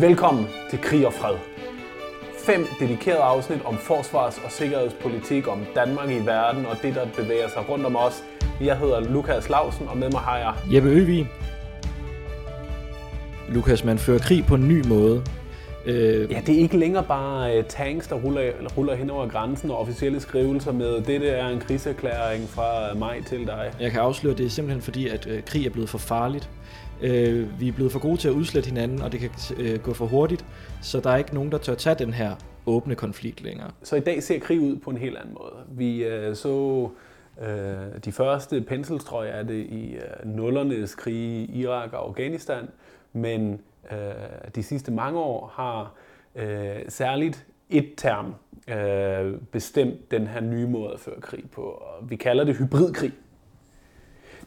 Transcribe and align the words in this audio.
Velkommen 0.00 0.46
til 0.70 0.78
Krig 0.80 1.06
og 1.06 1.12
Fred. 1.12 1.36
Fem 2.46 2.66
dedikerede 2.80 3.22
afsnit 3.22 3.64
om 3.64 3.76
forsvars- 3.76 4.40
og 4.44 4.52
sikkerhedspolitik, 4.52 5.48
om 5.48 5.60
Danmark 5.74 6.10
i 6.10 6.26
verden 6.26 6.66
og 6.66 6.76
det, 6.82 6.94
der 6.94 7.06
bevæger 7.16 7.48
sig 7.48 7.68
rundt 7.68 7.86
om 7.86 7.96
os. 7.96 8.24
Jeg 8.60 8.78
hedder 8.78 9.00
Lukas 9.00 9.48
Lausen, 9.48 9.88
og 9.88 9.96
med 9.96 10.10
mig 10.10 10.20
har 10.20 10.38
jeg... 10.38 10.54
Jeppe 10.74 10.88
Øvig. 10.88 11.28
Lukas, 13.48 13.84
man 13.84 13.98
fører 13.98 14.18
krig 14.18 14.44
på 14.46 14.54
en 14.54 14.68
ny 14.68 14.86
måde. 14.86 15.22
Øh, 15.86 16.30
ja, 16.32 16.40
det 16.46 16.54
er 16.54 16.58
ikke 16.58 16.78
længere 16.78 17.04
bare 17.08 17.58
uh, 17.58 17.64
tanks, 17.64 18.06
der 18.06 18.16
ruller, 18.16 18.50
ruller 18.76 18.94
hen 18.94 19.10
over 19.10 19.28
grænsen 19.28 19.70
og 19.70 19.78
officielle 19.78 20.20
skrivelser 20.20 20.72
med, 20.72 21.02
dette 21.02 21.28
er 21.28 21.48
en 21.48 21.60
krigserklæring 21.60 22.48
fra 22.48 22.94
mig 22.94 23.22
til 23.26 23.46
dig. 23.46 23.72
Jeg 23.80 23.90
kan 23.90 24.00
afsløre, 24.00 24.32
at 24.32 24.38
det 24.38 24.46
er 24.46 24.50
simpelthen 24.50 24.82
fordi, 24.82 25.08
at 25.08 25.26
uh, 25.26 25.32
krig 25.46 25.66
er 25.66 25.70
blevet 25.70 25.88
for 25.88 25.98
farligt. 25.98 26.50
Øh, 27.04 27.60
vi 27.60 27.68
er 27.68 27.72
blevet 27.72 27.92
for 27.92 27.98
gode 27.98 28.16
til 28.16 28.28
at 28.28 28.34
udslette 28.34 28.68
hinanden, 28.68 29.02
og 29.02 29.12
det 29.12 29.20
kan 29.20 29.30
øh, 29.56 29.80
gå 29.80 29.92
for 29.92 30.06
hurtigt, 30.06 30.44
så 30.82 31.00
der 31.00 31.10
er 31.10 31.16
ikke 31.16 31.34
nogen, 31.34 31.52
der 31.52 31.58
tør 31.58 31.74
tage 31.74 31.94
den 31.94 32.12
her 32.12 32.34
åbne 32.66 32.94
konflikt 32.94 33.42
længere. 33.42 33.70
Så 33.82 33.96
i 33.96 34.00
dag 34.00 34.22
ser 34.22 34.38
krig 34.38 34.60
ud 34.60 34.76
på 34.76 34.90
en 34.90 34.96
helt 34.96 35.16
anden 35.16 35.34
måde. 35.34 35.54
Vi 35.68 36.04
øh, 36.04 36.36
så 36.36 36.88
øh, 37.42 37.48
de 38.04 38.12
første 38.12 38.60
penselstrøg 38.60 39.30
af 39.30 39.46
det 39.46 39.66
i 39.66 39.94
øh, 39.94 40.34
nullernes 40.36 40.94
krige 40.94 41.46
i 41.46 41.60
Irak 41.60 41.92
og 41.92 42.08
Afghanistan, 42.08 42.68
men 43.12 43.60
øh, 43.92 43.98
de 44.54 44.62
sidste 44.62 44.92
mange 44.92 45.18
år 45.18 45.52
har 45.54 45.94
øh, 46.34 46.82
særligt 46.88 47.46
et 47.70 47.92
term 47.96 48.34
øh, 48.68 49.40
bestemt 49.52 50.10
den 50.10 50.26
her 50.26 50.40
nye 50.40 50.66
måde 50.66 50.92
at 50.92 51.00
føre 51.00 51.20
krig 51.20 51.50
på. 51.50 51.62
Og 51.62 52.10
vi 52.10 52.16
kalder 52.16 52.44
det 52.44 52.56
hybridkrig. 52.56 53.12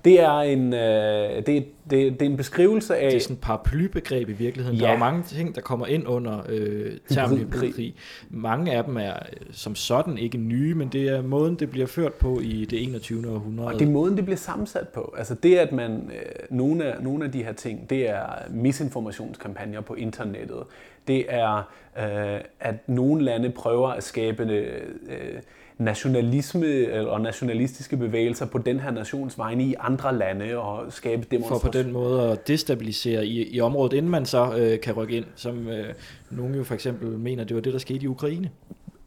Det 0.06 0.22
er 0.22 0.40
en, 0.40 0.74
øh, 0.74 1.46
det, 1.46 1.46
det, 1.46 1.66
det 1.90 2.22
er 2.22 2.26
en 2.26 2.38
beskrivelse 2.38 2.96
af... 2.96 3.10
Det 3.10 3.18
er 3.18 3.22
sådan 3.22 3.36
et 3.36 3.42
paraplybegreb 3.42 4.30
i 4.30 4.32
virkeligheden. 4.32 4.80
Ja. 4.80 4.86
Der 4.86 4.92
er 4.92 4.98
mange 4.98 5.24
ting, 5.24 5.56
der 5.56 5.62
kommer 5.62 5.86
ind 5.86 6.08
under 6.08 6.42
øh, 6.50 6.92
termen 7.10 7.38
hybridkrig. 7.38 7.96
Mange 8.30 8.72
af 8.72 8.84
dem 8.84 8.98
er 8.98 9.14
øh, 9.14 9.48
som 9.52 9.76
sådan 9.76 10.18
ikke 10.18 10.38
nye, 10.38 10.74
men 10.74 10.88
det 10.88 11.10
er 11.10 11.22
måden, 11.22 11.56
det 11.56 11.70
bliver 11.70 11.88
ført 11.88 12.14
på 12.14 12.40
i 12.40 12.66
det 12.66 12.84
21. 12.84 13.32
århundrede. 13.32 13.68
Og 13.68 13.74
det 13.74 13.88
er 13.88 13.92
måden, 13.92 14.18
det 14.18 14.26
bliver 14.26 14.38
sammensat 14.38 14.88
på. 14.88 15.14
Altså 15.18 15.36
det, 15.36 15.58
at 15.58 15.72
man... 15.72 15.92
Øh, 15.92 16.58
nogle, 16.58 16.86
af, 16.86 17.04
nogle 17.04 17.26
af 17.26 17.32
de 17.32 17.44
her 17.44 17.54
ting, 17.54 17.90
det 17.90 18.10
er 18.10 18.26
misinformationskampagner 18.50 19.82
på 19.82 19.94
internettet. 19.94 20.64
Det 21.08 21.26
er, 21.30 21.58
øh, 22.00 22.42
at 22.60 22.90
nogle 22.90 23.24
lande 23.24 23.50
prøver 23.50 23.90
at 23.90 24.04
skabe... 24.04 24.44
Øh, 24.44 25.42
nationalisme 25.78 26.88
og 27.08 27.22
nationalistiske 27.22 27.98
bevægelser 27.98 28.46
på 28.46 28.58
den 28.58 28.80
her 28.80 28.92
nations 28.92 29.38
vegne 29.38 29.64
i 29.64 29.76
andre 29.80 30.18
lande 30.18 30.58
og 30.58 30.94
skabe 30.94 31.28
demonstrationer. 31.32 31.60
For 31.60 31.68
på 31.68 31.78
den 31.78 31.92
måde 31.92 32.32
at 32.32 32.48
destabilisere 32.48 33.26
i, 33.26 33.56
i 33.56 33.62
området, 33.62 33.94
inden 33.94 34.12
man 34.12 34.26
så 34.26 34.58
øh, 34.58 34.80
kan 34.80 34.94
rykke 34.94 35.18
ind, 35.18 35.26
som 35.36 35.68
øh, 35.68 35.94
nogen 36.30 36.56
jo 36.56 36.64
for 36.64 36.74
eksempel 36.74 37.10
mener, 37.10 37.44
det 37.44 37.56
var 37.56 37.62
det, 37.62 37.74
der 37.74 37.80
skete 37.80 38.04
i 38.04 38.08
Ukraine. 38.08 38.50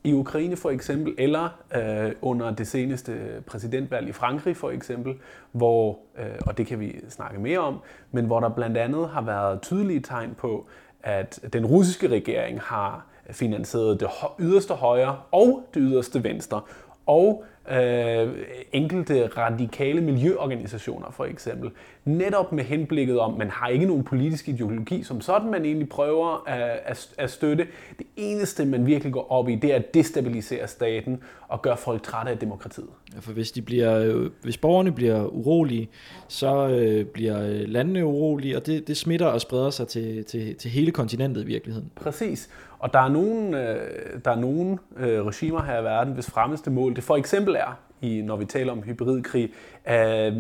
I 0.05 0.13
Ukraine 0.13 0.57
for 0.57 0.71
eksempel, 0.71 1.15
eller 1.19 1.49
øh, 1.77 2.13
under 2.23 2.51
det 2.51 2.67
seneste 2.67 3.13
præsidentvalg 3.47 4.09
i 4.09 4.13
Frankrig 4.13 4.57
for 4.57 4.71
eksempel, 4.71 5.15
hvor, 5.53 5.99
øh, 6.19 6.25
og 6.47 6.59
det 6.59 6.67
kan 6.67 6.81
vi 6.81 6.97
snakke 7.09 7.41
mere 7.41 7.59
om, 7.59 7.81
men 8.13 8.25
hvor 8.25 8.41
der 8.41 8.49
blandt 8.49 8.77
andet 8.77 9.09
har 9.09 9.23
været 9.23 9.63
tydelige 9.63 10.01
tegn 10.01 10.35
på, 10.39 10.67
at 11.03 11.41
den 11.53 11.67
russiske 11.67 12.09
regering 12.09 12.61
har 12.61 13.07
finansierede 13.33 13.99
det 13.99 14.09
yderste 14.39 14.75
højre 14.75 15.17
og 15.31 15.63
det 15.75 15.83
yderste 15.83 16.25
venstre, 16.25 16.61
og 17.07 17.45
øh, 17.73 18.29
enkelte 18.73 19.27
radikale 19.27 20.01
miljøorganisationer 20.01 21.11
for 21.11 21.25
eksempel. 21.25 21.71
Netop 22.05 22.53
med 22.53 22.65
henblikket 22.65 23.19
om, 23.19 23.39
man 23.39 23.51
har 23.51 23.69
ikke 23.69 23.87
nogen 23.87 24.05
politisk 24.05 24.49
ideologi 24.49 25.03
som 25.03 25.21
sådan, 25.21 25.51
man 25.51 25.65
egentlig 25.65 25.89
prøver 25.89 26.49
at, 26.49 26.81
at, 26.85 27.09
at 27.19 27.31
støtte. 27.31 27.67
Det 27.99 28.07
eneste, 28.17 28.65
man 28.65 28.87
virkelig 28.87 29.13
går 29.13 29.33
op 29.33 29.49
i, 29.49 29.55
det 29.55 29.73
er 29.73 29.77
at 29.77 29.95
destabilisere 29.95 30.69
staten 30.69 31.23
og 31.49 31.63
gøre 31.63 31.77
folk 31.77 32.03
trætte 32.03 32.33
af 32.33 32.39
demokratiet. 32.39 32.89
Ja, 33.15 33.19
for 33.21 33.33
hvis, 33.33 33.53
de 33.53 33.63
bliver, 33.63 33.99
øh, 33.99 34.31
hvis 34.43 34.57
borgerne 34.57 34.93
bliver 34.93 35.25
urolige, 35.25 35.89
så 36.29 36.69
øh, 36.69 37.05
bliver 37.05 37.67
landene 37.67 38.07
urolige, 38.07 38.57
og 38.57 38.67
det, 38.67 38.89
det 38.89 38.97
smitter 38.97 39.27
og 39.27 39.41
spreder 39.41 39.71
sig 39.71 39.89
til, 39.89 40.25
til, 40.25 40.57
til 40.57 40.71
hele 40.71 40.91
kontinentet 40.91 41.43
i 41.43 41.47
virkeligheden. 41.47 41.91
Præcis. 41.97 42.51
Og 42.81 42.93
der 42.93 42.99
er 42.99 43.09
nogle, 43.09 43.71
øh, 43.71 43.81
der 44.25 44.31
er 44.31 44.41
nogle 44.41 44.79
øh, 44.97 45.27
regimer 45.27 45.63
her 45.63 45.81
i 45.81 45.85
verden, 45.85 46.15
hvis 46.15 46.31
fremmeste 46.31 46.71
mål 46.71 46.97
det 46.97 47.05
for 47.05 47.17
eksempel 47.17 47.50
er, 47.57 47.79
i, 48.01 48.23
når 48.23 48.37
vi 48.37 48.45
taler 48.45 48.73
om 48.73 48.83
hybridkrig, 48.83 49.51
at 49.85 50.33
øh, 50.33 50.37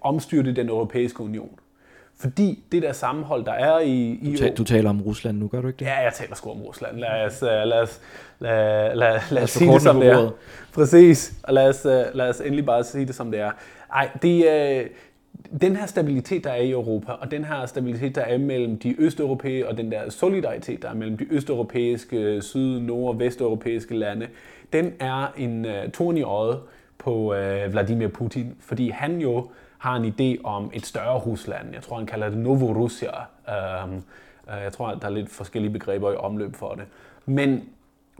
omstyrte 0.00 0.52
den 0.52 0.68
europæiske 0.68 1.20
union. 1.20 1.58
Fordi 2.18 2.64
det 2.72 2.82
der 2.82 2.92
sammenhold, 2.92 3.44
der 3.44 3.52
er 3.52 3.78
i... 3.78 4.18
i 4.22 4.32
du, 4.32 4.38
ta- 4.38 4.54
du 4.54 4.64
taler 4.64 4.90
om 4.90 5.02
Rusland 5.02 5.38
nu, 5.38 5.48
gør 5.48 5.60
du 5.60 5.66
ikke 5.66 5.78
det? 5.78 5.84
Ja, 5.84 5.98
jeg 5.98 6.12
taler 6.14 6.34
sgu 6.34 6.50
om 6.50 6.62
Rusland. 6.62 6.96
Lad 6.98 7.26
os, 7.26 7.42
uh, 7.42 7.48
lad 7.48 7.80
os, 7.82 8.00
lad, 8.38 8.96
lad, 8.96 9.20
lad 9.30 9.42
os 9.42 9.50
sige 9.50 9.72
det 9.72 9.82
som 9.82 10.00
det 10.00 10.08
er. 10.08 10.30
Præcis. 10.72 11.32
Og 11.42 11.54
lad 11.54 11.68
os, 11.68 11.86
uh, 11.86 12.16
lad 12.16 12.28
os 12.28 12.40
endelig 12.40 12.66
bare 12.66 12.84
sige 12.84 13.06
det 13.06 13.14
som 13.14 13.30
det 13.30 13.40
er. 13.40 13.50
Ej, 13.92 14.08
det, 14.22 14.44
uh, 14.84 14.90
den 15.60 15.76
her 15.76 15.86
stabilitet, 15.86 16.44
der 16.44 16.50
er 16.50 16.62
i 16.62 16.70
Europa, 16.70 17.12
og 17.12 17.30
den 17.30 17.44
her 17.44 17.66
stabilitet, 17.66 18.14
der 18.14 18.20
er 18.20 18.38
mellem 18.38 18.78
de 18.78 19.00
østeuropæiske, 19.00 19.68
og 19.68 19.76
den 19.76 19.92
der 19.92 20.10
solidaritet, 20.10 20.82
der 20.82 20.88
er 20.88 20.94
mellem 20.94 21.16
de 21.16 21.26
østeuropæiske, 21.30 22.42
syd-, 22.42 22.80
nord- 22.80 23.14
og 23.14 23.20
vesteuropæiske 23.20 23.96
lande, 23.96 24.28
den 24.72 24.92
er 25.00 25.26
en 25.36 25.64
uh, 25.64 25.92
torn 25.94 26.16
i 26.16 26.22
øjet 26.22 26.58
på 26.98 27.14
uh, 27.14 27.72
Vladimir 27.72 28.08
Putin, 28.08 28.54
fordi 28.60 28.90
han 28.90 29.20
jo 29.20 29.48
har 29.78 29.96
en 29.96 30.04
idé 30.04 30.42
om 30.44 30.70
et 30.74 30.86
større 30.86 31.18
Rusland. 31.18 31.74
Jeg 31.74 31.82
tror, 31.82 31.96
han 31.96 32.06
kalder 32.06 32.28
det 32.28 32.38
Novorussia. 32.38 33.10
Um, 33.84 33.94
uh, 33.94 34.62
jeg 34.62 34.72
tror, 34.72 34.94
der 34.94 35.06
er 35.06 35.10
lidt 35.10 35.30
forskellige 35.30 35.72
begreber 35.72 36.12
i 36.12 36.16
omløb 36.16 36.56
for 36.56 36.74
det. 36.74 36.84
Men 37.26 37.68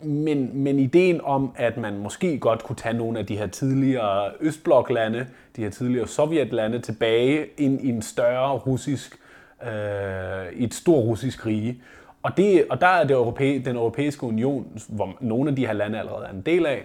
men, 0.02 0.50
men 0.54 0.78
ideen 0.78 1.20
om, 1.24 1.52
at 1.56 1.76
man 1.76 1.98
måske 1.98 2.38
godt 2.38 2.64
kunne 2.64 2.76
tage 2.76 2.96
nogle 2.96 3.18
af 3.18 3.26
de 3.26 3.36
her 3.36 3.46
tidligere 3.46 4.30
Østbloklande, 4.40 5.26
de 5.56 5.62
her 5.62 5.70
tidligere 5.70 6.08
Sovjetlande 6.08 6.78
tilbage 6.78 7.46
ind 7.58 7.80
i 7.80 7.88
en 7.88 8.02
større 8.02 8.52
russisk, 8.52 9.18
øh, 9.62 10.52
et 10.52 10.74
stort 10.74 11.04
russisk 11.04 11.46
rige. 11.46 11.82
Og, 12.22 12.36
det, 12.36 12.64
og 12.70 12.80
der 12.80 12.86
er 12.86 13.02
det 13.02 13.14
europæ, 13.14 13.60
den 13.64 13.76
europæiske 13.76 14.24
union, 14.24 14.82
hvor 14.88 15.16
nogle 15.20 15.50
af 15.50 15.56
de 15.56 15.66
her 15.66 15.72
lande 15.72 15.98
allerede 15.98 16.26
er 16.26 16.30
en 16.30 16.42
del 16.42 16.66
af, 16.66 16.84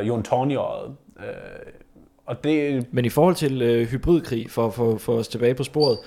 øh, 0.00 0.08
jo 0.08 0.14
en 0.14 0.22
tårnjøret. 0.22 0.94
Øh, 1.18 1.24
og 2.26 2.44
det... 2.44 2.86
Men 2.90 3.04
i 3.04 3.08
forhold 3.08 3.34
til 3.34 3.62
øh, 3.62 3.86
hybridkrig, 3.86 4.50
for 4.50 4.66
at 4.66 4.74
få 4.74 4.98
for 4.98 5.12
os 5.12 5.28
tilbage 5.28 5.54
på 5.54 5.62
sporet, 5.62 5.98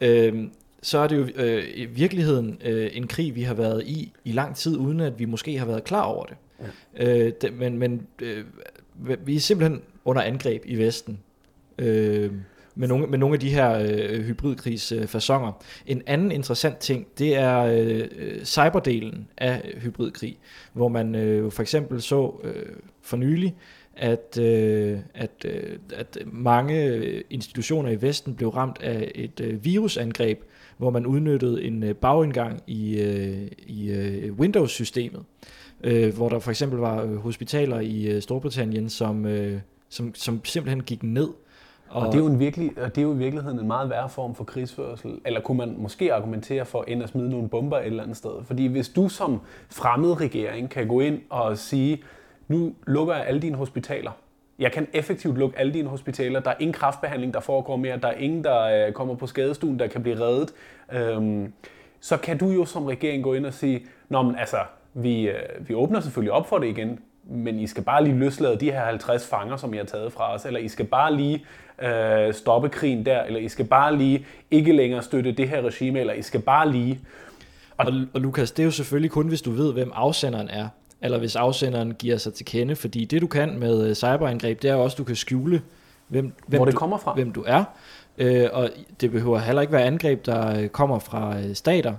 øh, 0.00 0.44
så 0.82 0.98
er 0.98 1.08
det 1.08 1.16
jo 1.16 1.28
øh, 1.36 1.64
i 1.74 1.84
virkeligheden 1.84 2.58
øh, 2.64 2.90
en 2.92 3.06
krig, 3.06 3.34
vi 3.34 3.42
har 3.42 3.54
været 3.54 3.82
i 3.86 4.12
i 4.24 4.32
lang 4.32 4.56
tid, 4.56 4.76
uden 4.76 5.00
at 5.00 5.18
vi 5.18 5.24
måske 5.24 5.58
har 5.58 5.66
været 5.66 5.84
klar 5.84 6.02
over 6.02 6.24
det. 6.24 6.36
Ja. 6.98 7.18
Øh, 7.18 7.32
det 7.40 7.54
men 7.54 7.78
men 7.78 8.06
øh, 8.22 8.44
vi 9.24 9.36
er 9.36 9.40
simpelthen 9.40 9.82
under 10.04 10.22
angreb 10.22 10.62
i 10.66 10.76
Vesten. 10.76 11.18
Øh, 11.78 12.32
med 12.74 12.88
nogle, 12.88 13.06
med 13.06 13.18
nogle 13.18 13.34
af 13.34 13.40
de 13.40 13.50
her 13.50 13.78
øh, 13.78 14.20
hybridkrigsfasonger. 14.20 15.52
En 15.86 16.02
anden 16.06 16.32
interessant 16.32 16.78
ting, 16.78 17.06
det 17.18 17.36
er 17.36 17.58
øh, 17.58 18.44
cyberdelen 18.44 19.28
af 19.38 19.74
hybridkrig, 19.76 20.38
hvor 20.72 20.88
man 20.88 21.14
øh, 21.14 21.52
for 21.52 21.62
eksempel 21.62 22.02
så 22.02 22.40
øh, 22.44 22.66
for 23.02 23.16
nylig, 23.16 23.56
at, 23.96 24.38
øh, 24.38 24.98
at, 25.14 25.44
øh, 25.44 25.78
at 25.96 26.18
mange 26.26 27.02
institutioner 27.30 27.90
i 27.90 28.02
Vesten 28.02 28.34
blev 28.34 28.48
ramt 28.48 28.82
af 28.82 29.12
et 29.14 29.40
øh, 29.40 29.64
virusangreb, 29.64 30.42
hvor 30.80 30.90
man 30.90 31.06
udnyttede 31.06 31.64
en 31.64 31.82
øh, 31.82 31.94
bagindgang 31.94 32.60
i, 32.66 33.00
øh, 33.00 33.48
i 33.66 33.90
øh, 33.90 34.32
Windows-systemet, 34.32 35.24
hvor 36.14 36.28
der 36.28 36.38
for 36.38 36.50
eksempel 36.50 36.78
var 36.78 37.06
hospitaler 37.16 37.80
i 37.80 38.20
Storbritannien, 38.20 38.88
som, 38.88 39.26
som, 39.88 40.14
som 40.14 40.44
simpelthen 40.44 40.82
gik 40.82 41.02
ned. 41.02 41.28
Og, 41.88 42.06
og 42.06 42.12
det, 42.12 42.14
er 42.14 42.18
jo 42.18 42.26
en 42.26 42.38
virkelig, 42.38 42.72
og 42.76 42.94
det 42.94 42.98
er 42.98 43.02
jo 43.02 43.14
i 43.14 43.16
virkeligheden 43.16 43.58
en 43.58 43.66
meget 43.66 43.90
værre 43.90 44.08
form 44.08 44.34
for 44.34 44.44
krigsførsel. 44.44 45.18
Eller 45.26 45.40
kunne 45.40 45.58
man 45.58 45.74
måske 45.78 46.14
argumentere 46.14 46.64
for 46.64 46.84
ind 46.88 47.02
at 47.02 47.08
smide 47.08 47.30
nogle 47.30 47.48
bomber 47.48 47.78
et 47.78 47.86
eller 47.86 48.02
andet 48.02 48.16
sted? 48.16 48.44
Fordi 48.44 48.66
hvis 48.66 48.88
du 48.88 49.08
som 49.08 49.40
fremmed 49.68 50.20
regering 50.20 50.70
kan 50.70 50.88
gå 50.88 51.00
ind 51.00 51.20
og 51.30 51.58
sige, 51.58 52.02
nu 52.48 52.74
lukker 52.86 53.14
jeg 53.14 53.26
alle 53.26 53.40
dine 53.40 53.56
hospitaler, 53.56 54.10
jeg 54.60 54.72
kan 54.72 54.86
effektivt 54.92 55.38
lukke 55.38 55.58
alle 55.58 55.72
dine 55.72 55.88
hospitaler. 55.88 56.40
Der 56.40 56.50
er 56.50 56.54
ingen 56.58 56.72
kraftbehandling, 56.72 57.34
der 57.34 57.40
foregår 57.40 57.76
mere. 57.76 57.96
Der 57.96 58.08
er 58.08 58.16
ingen, 58.16 58.44
der 58.44 58.86
øh, 58.86 58.92
kommer 58.92 59.14
på 59.14 59.26
skadestuen, 59.26 59.78
der 59.78 59.86
kan 59.86 60.02
blive 60.02 60.20
reddet. 60.20 60.52
Øhm, 60.92 61.52
så 62.00 62.16
kan 62.16 62.38
du 62.38 62.50
jo 62.50 62.64
som 62.64 62.86
regering 62.86 63.24
gå 63.24 63.34
ind 63.34 63.46
og 63.46 63.54
sige, 63.54 63.86
Nå, 64.10 64.22
men 64.22 64.36
altså, 64.36 64.56
vi, 64.94 65.28
øh, 65.28 65.68
vi 65.68 65.74
åbner 65.74 66.00
selvfølgelig 66.00 66.32
op 66.32 66.48
for 66.48 66.58
det 66.58 66.66
igen, 66.66 66.98
men 67.24 67.58
I 67.60 67.66
skal 67.66 67.82
bare 67.82 68.04
lige 68.04 68.18
løslade 68.18 68.60
de 68.60 68.72
her 68.72 68.80
50 68.80 69.26
fanger, 69.26 69.56
som 69.56 69.74
I 69.74 69.76
har 69.76 69.84
taget 69.84 70.12
fra 70.12 70.34
os, 70.34 70.44
eller 70.44 70.60
I 70.60 70.68
skal 70.68 70.86
bare 70.86 71.16
lige 71.16 71.44
øh, 71.82 72.34
stoppe 72.34 72.68
krigen 72.68 73.06
der, 73.06 73.22
eller 73.22 73.40
I 73.40 73.48
skal 73.48 73.64
bare 73.64 73.96
lige 73.96 74.26
ikke 74.50 74.72
længere 74.72 75.02
støtte 75.02 75.32
det 75.32 75.48
her 75.48 75.62
regime, 75.62 76.00
eller 76.00 76.12
I 76.12 76.22
skal 76.22 76.40
bare 76.40 76.72
lige... 76.72 77.00
Og, 77.76 77.86
og, 77.86 77.92
og 78.14 78.20
Lukas, 78.20 78.50
det 78.50 78.62
er 78.62 78.64
jo 78.64 78.70
selvfølgelig 78.70 79.10
kun, 79.10 79.28
hvis 79.28 79.42
du 79.42 79.50
ved, 79.50 79.72
hvem 79.72 79.92
afsenderen 79.94 80.48
er 80.48 80.68
eller 81.02 81.18
hvis 81.18 81.36
afsenderen 81.36 81.94
giver 81.94 82.16
sig 82.16 82.34
til 82.34 82.46
kende, 82.46 82.76
fordi 82.76 83.04
det 83.04 83.22
du 83.22 83.26
kan 83.26 83.58
med 83.58 83.88
øh, 83.88 83.94
cyberangreb, 83.94 84.62
det 84.62 84.70
er 84.70 84.74
også, 84.74 84.94
at 84.94 84.98
du 84.98 85.04
kan 85.04 85.16
skjule, 85.16 85.62
hvem, 86.08 86.32
hvem, 86.46 86.58
Hvor 86.58 86.64
det 86.64 86.74
du, 86.74 86.78
kommer 86.78 86.98
fra. 86.98 87.14
hvem 87.14 87.32
du 87.32 87.44
er, 87.46 87.64
øh, 88.18 88.48
og 88.52 88.70
det 89.00 89.10
behøver 89.10 89.38
heller 89.38 89.62
ikke 89.62 89.72
være 89.72 89.84
angreb, 89.84 90.26
der 90.26 90.60
øh, 90.60 90.68
kommer 90.68 90.98
fra 90.98 91.38
øh, 91.38 91.54
stater. 91.54 91.94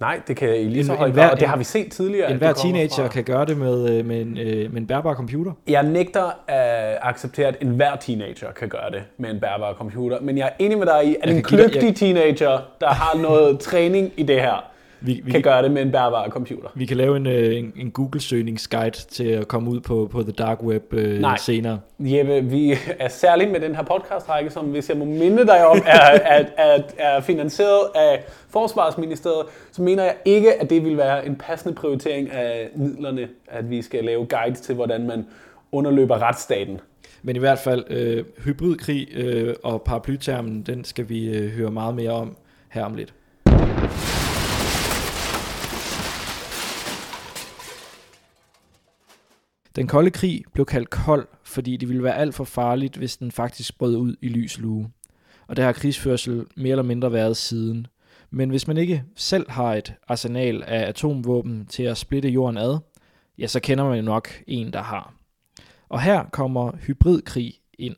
Nej, 0.00 0.20
det 0.28 0.36
kan 0.36 0.60
i 0.60 0.64
lige 0.64 0.86
så 0.86 0.94
høj 0.94 1.12
grad, 1.12 1.30
og 1.30 1.40
det 1.40 1.48
har 1.48 1.56
vi 1.56 1.64
set 1.64 1.92
tidligere. 1.92 2.30
En 2.30 2.36
hver 2.36 2.52
teenager 2.52 3.02
fra. 3.02 3.08
kan 3.08 3.24
gøre 3.24 3.44
det 3.46 3.56
med, 3.56 4.02
med, 4.02 4.20
en, 4.20 4.34
med 4.72 4.76
en 4.76 4.86
bærbar 4.86 5.14
computer. 5.14 5.52
Jeg 5.68 5.82
nægter 5.82 6.30
at 6.46 6.98
acceptere, 7.02 7.48
at 7.48 7.56
enhver 7.60 7.96
teenager 7.96 8.52
kan 8.52 8.68
gøre 8.68 8.90
det 8.90 9.02
med 9.18 9.30
en 9.30 9.40
bærbar 9.40 9.74
computer, 9.74 10.20
men 10.20 10.38
jeg 10.38 10.46
er 10.46 10.64
enig 10.64 10.78
med 10.78 10.86
dig 10.86 11.06
i, 11.06 11.16
at 11.22 11.28
jeg 11.28 11.36
en 11.36 11.42
kløgtig 11.42 11.82
jeg... 11.82 11.96
teenager, 11.96 12.60
der 12.80 12.88
har 12.88 13.18
noget 13.18 13.60
træning 13.60 14.12
i 14.16 14.22
det 14.22 14.40
her, 14.40 14.70
vi, 15.00 15.20
vi 15.24 15.30
kan 15.30 15.42
gøre 15.42 15.62
det 15.62 15.70
med 15.70 15.82
en 15.82 15.92
bærbar 15.92 16.28
computer. 16.28 16.68
Vi 16.74 16.86
kan 16.86 16.96
lave 16.96 17.16
en, 17.16 17.26
øh, 17.26 17.56
en, 17.56 17.72
en 17.76 17.90
Google-søgningsguide 17.90 18.90
til 18.90 19.24
at 19.24 19.48
komme 19.48 19.70
ud 19.70 19.80
på, 19.80 20.08
på 20.12 20.22
The 20.22 20.32
Dark 20.32 20.62
Web 20.62 20.94
øh, 20.94 21.20
Nej. 21.20 21.36
senere. 21.36 21.80
Jeppe, 21.98 22.44
vi 22.44 22.74
er 22.98 23.08
særligt 23.08 23.50
med 23.50 23.60
den 23.60 23.74
her 23.74 23.82
podcast-række, 23.82 24.50
som 24.50 24.64
hvis 24.64 24.88
jeg 24.88 24.96
må 24.96 25.04
minde 25.04 25.46
dig 25.46 25.66
om, 25.66 25.78
er, 25.86 26.00
er, 26.00 26.44
er, 26.56 26.82
er 26.98 27.20
finansieret 27.20 27.80
af 27.94 28.24
Forsvarsministeriet, 28.50 29.46
så 29.72 29.82
mener 29.82 30.02
jeg 30.02 30.14
ikke, 30.24 30.62
at 30.62 30.70
det 30.70 30.84
vil 30.84 30.96
være 30.96 31.26
en 31.26 31.36
passende 31.36 31.74
prioritering 31.74 32.30
af 32.30 32.68
midlerne, 32.76 33.28
at 33.48 33.70
vi 33.70 33.82
skal 33.82 34.04
lave 34.04 34.26
guides 34.26 34.60
til, 34.60 34.74
hvordan 34.74 35.06
man 35.06 35.26
underløber 35.72 36.22
retsstaten. 36.22 36.80
Men 37.22 37.36
i 37.36 37.38
hvert 37.38 37.58
fald, 37.58 37.84
øh, 37.90 38.24
hybridkrig 38.44 39.08
øh, 39.14 39.54
og 39.62 39.82
paraplytermen, 39.82 40.62
den 40.62 40.84
skal 40.84 41.08
vi 41.08 41.36
øh, 41.36 41.50
høre 41.50 41.70
meget 41.70 41.94
mere 41.94 42.10
om 42.10 42.36
her 42.68 42.84
om 42.84 42.94
lidt. 42.94 43.14
Den 49.76 49.86
kolde 49.86 50.10
krig 50.10 50.44
blev 50.52 50.66
kaldt 50.66 50.90
kold, 50.90 51.28
fordi 51.44 51.76
det 51.76 51.88
ville 51.88 52.02
være 52.02 52.16
alt 52.16 52.34
for 52.34 52.44
farligt, 52.44 52.96
hvis 52.96 53.16
den 53.16 53.32
faktisk 53.32 53.78
brød 53.78 53.96
ud 53.96 54.16
i 54.20 54.28
lys 54.28 54.58
lue. 54.58 54.90
Og 55.46 55.56
det 55.56 55.64
har 55.64 55.72
krigsførsel 55.72 56.46
mere 56.56 56.70
eller 56.70 56.82
mindre 56.82 57.12
været 57.12 57.36
siden. 57.36 57.86
Men 58.30 58.50
hvis 58.50 58.68
man 58.68 58.76
ikke 58.76 59.04
selv 59.16 59.50
har 59.50 59.74
et 59.74 59.94
arsenal 60.08 60.62
af 60.62 60.88
atomvåben 60.88 61.66
til 61.66 61.82
at 61.82 61.98
splitte 61.98 62.28
jorden 62.28 62.56
ad, 62.56 62.78
ja, 63.38 63.46
så 63.46 63.60
kender 63.60 63.84
man 63.84 63.98
jo 63.98 64.04
nok 64.04 64.28
en, 64.46 64.72
der 64.72 64.82
har. 64.82 65.14
Og 65.88 66.02
her 66.02 66.24
kommer 66.24 66.76
hybridkrig 66.76 67.54
ind. 67.78 67.96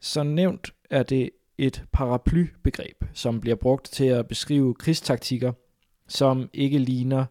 Som 0.00 0.26
nævnt 0.26 0.74
er 0.90 1.02
det 1.02 1.30
et 1.58 1.84
paraplybegreb, 1.92 3.04
som 3.12 3.40
bliver 3.40 3.56
brugt 3.56 3.84
til 3.84 4.04
at 4.04 4.28
beskrive 4.28 4.74
krigstaktikker, 4.74 5.52
som 6.08 6.50
ikke 6.52 6.78
ligner, 6.78 7.24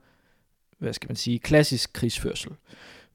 hvad 0.80 0.94
skal 0.94 1.10
man 1.10 1.16
sige, 1.16 1.40
klassisk 1.40 1.94
krigsførsel 1.94 2.52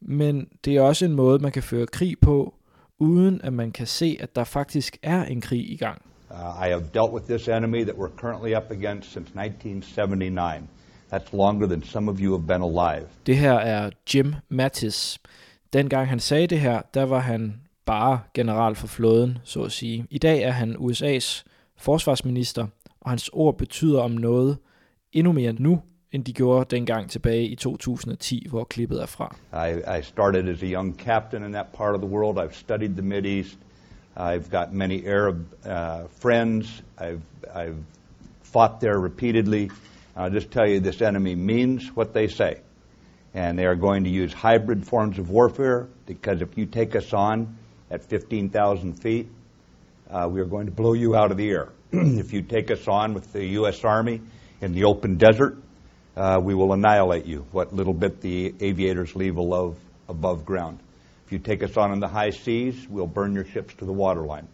men 0.00 0.49
det 0.64 0.76
er 0.76 0.81
også 0.82 1.05
en 1.05 1.12
måde, 1.12 1.38
man 1.38 1.52
kan 1.52 1.62
føre 1.62 1.87
krig 1.87 2.19
på, 2.19 2.55
uden 2.99 3.41
at 3.44 3.52
man 3.52 3.73
kan 3.73 3.87
se, 3.87 4.17
at 4.20 4.37
der 4.37 4.44
faktisk 4.44 4.99
er 5.02 5.25
en 5.25 5.41
krig 5.41 5.73
i 5.73 5.76
gang. 5.76 6.02
Uh, 6.31 6.37
I 6.37 6.69
have 6.69 6.85
dealt 6.94 7.12
with 7.12 7.26
this 7.26 7.49
enemy 7.49 7.85
that 7.85 7.97
we're 7.97 8.20
currently 8.20 8.55
up 8.56 8.70
against 8.70 9.12
since 9.12 9.31
1979. 9.35 10.69
That's 11.12 11.37
longer 11.37 11.67
than 11.67 11.82
some 11.82 12.11
of 12.11 12.20
you 12.20 12.38
have 12.38 12.47
been 12.47 12.62
alive. 12.62 13.06
Det 13.26 13.37
her 13.37 13.52
er 13.52 13.91
Jim 14.14 14.35
Mattis. 14.49 15.19
Dengang 15.73 16.08
han 16.08 16.20
sagde 16.20 16.47
det 16.47 16.61
her, 16.61 16.82
der 16.94 17.02
var 17.02 17.19
han 17.19 17.61
bare 17.85 18.20
general 18.35 18.75
for 18.75 18.87
flåden, 18.87 19.38
så 19.44 19.62
at 19.62 19.73
sige. 19.73 20.06
I 20.11 20.19
dag 20.19 20.43
er 20.43 20.50
han 20.50 20.76
USA's 20.76 21.44
forsvarsminister, 21.76 22.67
og 23.00 23.11
hans 23.11 23.31
ord 23.32 23.58
betyder 23.58 24.00
om 24.00 24.11
noget 24.11 24.58
endnu 25.12 25.32
mere 25.32 25.52
nu, 25.52 25.82
end 26.12 26.24
de 26.24 26.32
gjorde 26.32 26.76
dengang 26.76 27.10
tilbage 27.10 27.48
i 27.48 27.54
2010, 27.54 28.46
hvor 28.48 28.64
klippet 28.64 29.02
er 29.02 29.06
fra. 29.06 29.36
I, 29.52 29.98
I 29.98 30.02
started 30.02 30.48
as 30.48 30.62
a 30.62 30.66
young 30.66 30.98
captain 30.98 31.44
in 31.44 31.52
that 31.52 31.72
part 31.72 31.94
of 31.94 32.00
the 32.00 32.06
world. 32.06 32.38
I've 32.38 32.54
studied 32.54 32.96
the 32.96 33.02
Mid 33.02 33.26
East. 33.26 33.58
I've 34.16 34.50
got 34.50 34.72
many 34.72 35.06
Arab 35.06 35.46
uh, 35.64 36.02
friends. 36.20 36.82
I've, 36.98 37.22
I've 37.54 37.76
fought 38.42 38.80
there 38.80 38.98
repeatedly. 38.98 39.70
I'll 40.16 40.30
just 40.30 40.50
tell 40.50 40.68
you 40.68 40.80
this 40.80 41.00
enemy 41.00 41.34
means 41.34 41.86
what 41.94 42.12
they 42.12 42.26
say. 42.28 42.60
And 43.32 43.56
they 43.56 43.64
are 43.64 43.76
going 43.76 44.04
to 44.04 44.10
use 44.10 44.32
hybrid 44.32 44.84
forms 44.84 45.18
of 45.18 45.30
warfare 45.30 45.86
because 46.06 46.42
if 46.42 46.58
you 46.58 46.66
take 46.66 46.96
us 46.96 47.12
on 47.12 47.56
at 47.90 48.02
15,000 48.02 48.94
feet, 48.94 49.28
uh, 50.10 50.28
we 50.28 50.40
are 50.40 50.44
going 50.46 50.66
to 50.66 50.72
blow 50.72 50.94
you 50.94 51.14
out 51.14 51.30
of 51.30 51.36
the 51.36 51.48
air. 51.48 51.68
if 51.92 52.32
you 52.32 52.42
take 52.42 52.72
us 52.72 52.88
on 52.88 53.14
with 53.14 53.32
the 53.32 53.46
U.S. 53.46 53.84
Army 53.84 54.20
in 54.60 54.72
the 54.72 54.84
open 54.84 55.16
desert, 55.16 55.56
uh, 56.20 56.38
we 56.38 56.55
will 56.55 56.72
annihilate 56.75 57.25
you, 57.25 57.46
what 57.50 57.72
little 57.72 57.94
bit 57.94 58.20
the 58.20 58.55
aviators 58.61 59.17
leave 59.17 59.38
above, 59.38 59.76
above 60.08 60.44
ground. 60.44 60.78
If 61.25 61.32
you 61.32 61.38
take 61.38 61.62
us 61.62 61.76
on 61.78 61.93
in 61.93 62.00
the 62.00 62.08
high 62.08 62.31
seas, 62.31 62.87
we'll 62.90 63.06
burn 63.06 63.34
your 63.34 63.46
ships 63.46 63.72
to 63.78 63.87
the 63.87 63.93
waterline. 63.93 64.46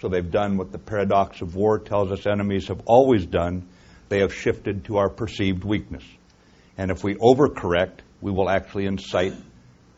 So 0.00 0.08
they've 0.08 0.32
done 0.42 0.56
what 0.56 0.72
the 0.72 0.78
paradox 0.78 1.40
of 1.40 1.54
war 1.54 1.78
tells 1.78 2.10
us 2.10 2.26
enemies 2.26 2.66
have 2.66 2.82
always 2.86 3.26
done. 3.26 3.62
They 4.08 4.18
have 4.18 4.34
shifted 4.34 4.84
to 4.86 4.96
our 4.96 5.08
perceived 5.08 5.62
weakness. 5.64 6.04
And 6.78 6.90
if 6.90 7.04
we 7.04 7.14
overcorrect, 7.30 7.98
we 8.20 8.32
will 8.32 8.50
actually 8.50 8.86
incite 8.86 9.34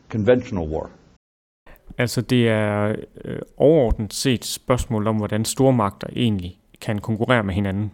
conventional 0.09 0.67
war. 0.67 0.91
Altså 1.97 2.21
det 2.21 2.49
er 2.49 2.95
øh, 3.25 3.39
overordnet 3.57 4.13
set 4.13 4.45
spørgsmål 4.45 5.07
om, 5.07 5.15
hvordan 5.15 5.45
stormagter 5.45 6.07
egentlig 6.15 6.59
kan 6.81 6.99
konkurrere 6.99 7.43
med 7.43 7.53
hinanden. 7.53 7.91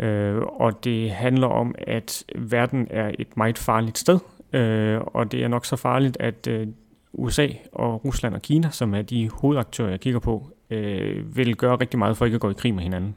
Øh, 0.00 0.42
og 0.42 0.84
det 0.84 1.10
handler 1.10 1.46
om, 1.46 1.74
at 1.78 2.24
verden 2.34 2.86
er 2.90 3.10
et 3.18 3.36
meget 3.36 3.58
farligt 3.58 3.98
sted, 3.98 4.18
øh, 4.52 5.00
og 5.00 5.32
det 5.32 5.44
er 5.44 5.48
nok 5.48 5.66
så 5.66 5.76
farligt, 5.76 6.16
at 6.20 6.46
øh, 6.46 6.68
USA 7.12 7.48
og 7.72 8.04
Rusland 8.04 8.34
og 8.34 8.42
Kina, 8.42 8.70
som 8.70 8.94
er 8.94 9.02
de 9.02 9.28
hovedaktører, 9.28 9.90
jeg 9.90 10.00
kigger 10.00 10.20
på, 10.20 10.50
øh, 10.70 11.36
vil 11.36 11.56
gøre 11.56 11.76
rigtig 11.76 11.98
meget 11.98 12.16
for 12.16 12.24
ikke 12.24 12.34
at 12.34 12.40
gå 12.40 12.50
i 12.50 12.54
krig 12.54 12.74
med 12.74 12.82
hinanden, 12.82 13.16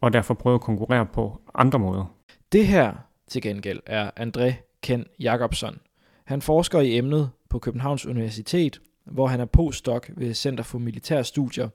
og 0.00 0.12
derfor 0.12 0.34
prøve 0.34 0.54
at 0.54 0.60
konkurrere 0.60 1.06
på 1.06 1.40
andre 1.54 1.78
måder. 1.78 2.14
Det 2.52 2.66
her 2.66 2.92
til 3.28 3.42
gengæld 3.42 3.80
er 3.86 4.10
André 4.20 4.52
Ken 4.82 5.06
Jacobson. 5.20 5.78
Han 6.24 6.42
forsker 6.42 6.80
i 6.80 6.98
emnet 6.98 7.30
på 7.48 7.58
Københavns 7.58 8.06
Universitet, 8.06 8.80
hvor 9.04 9.26
han 9.26 9.40
er 9.40 9.44
postdoc 9.44 10.06
ved 10.16 10.34
Center 10.34 10.64
for 10.64 10.78
Militære 10.78 11.24
Studier, 11.24 11.68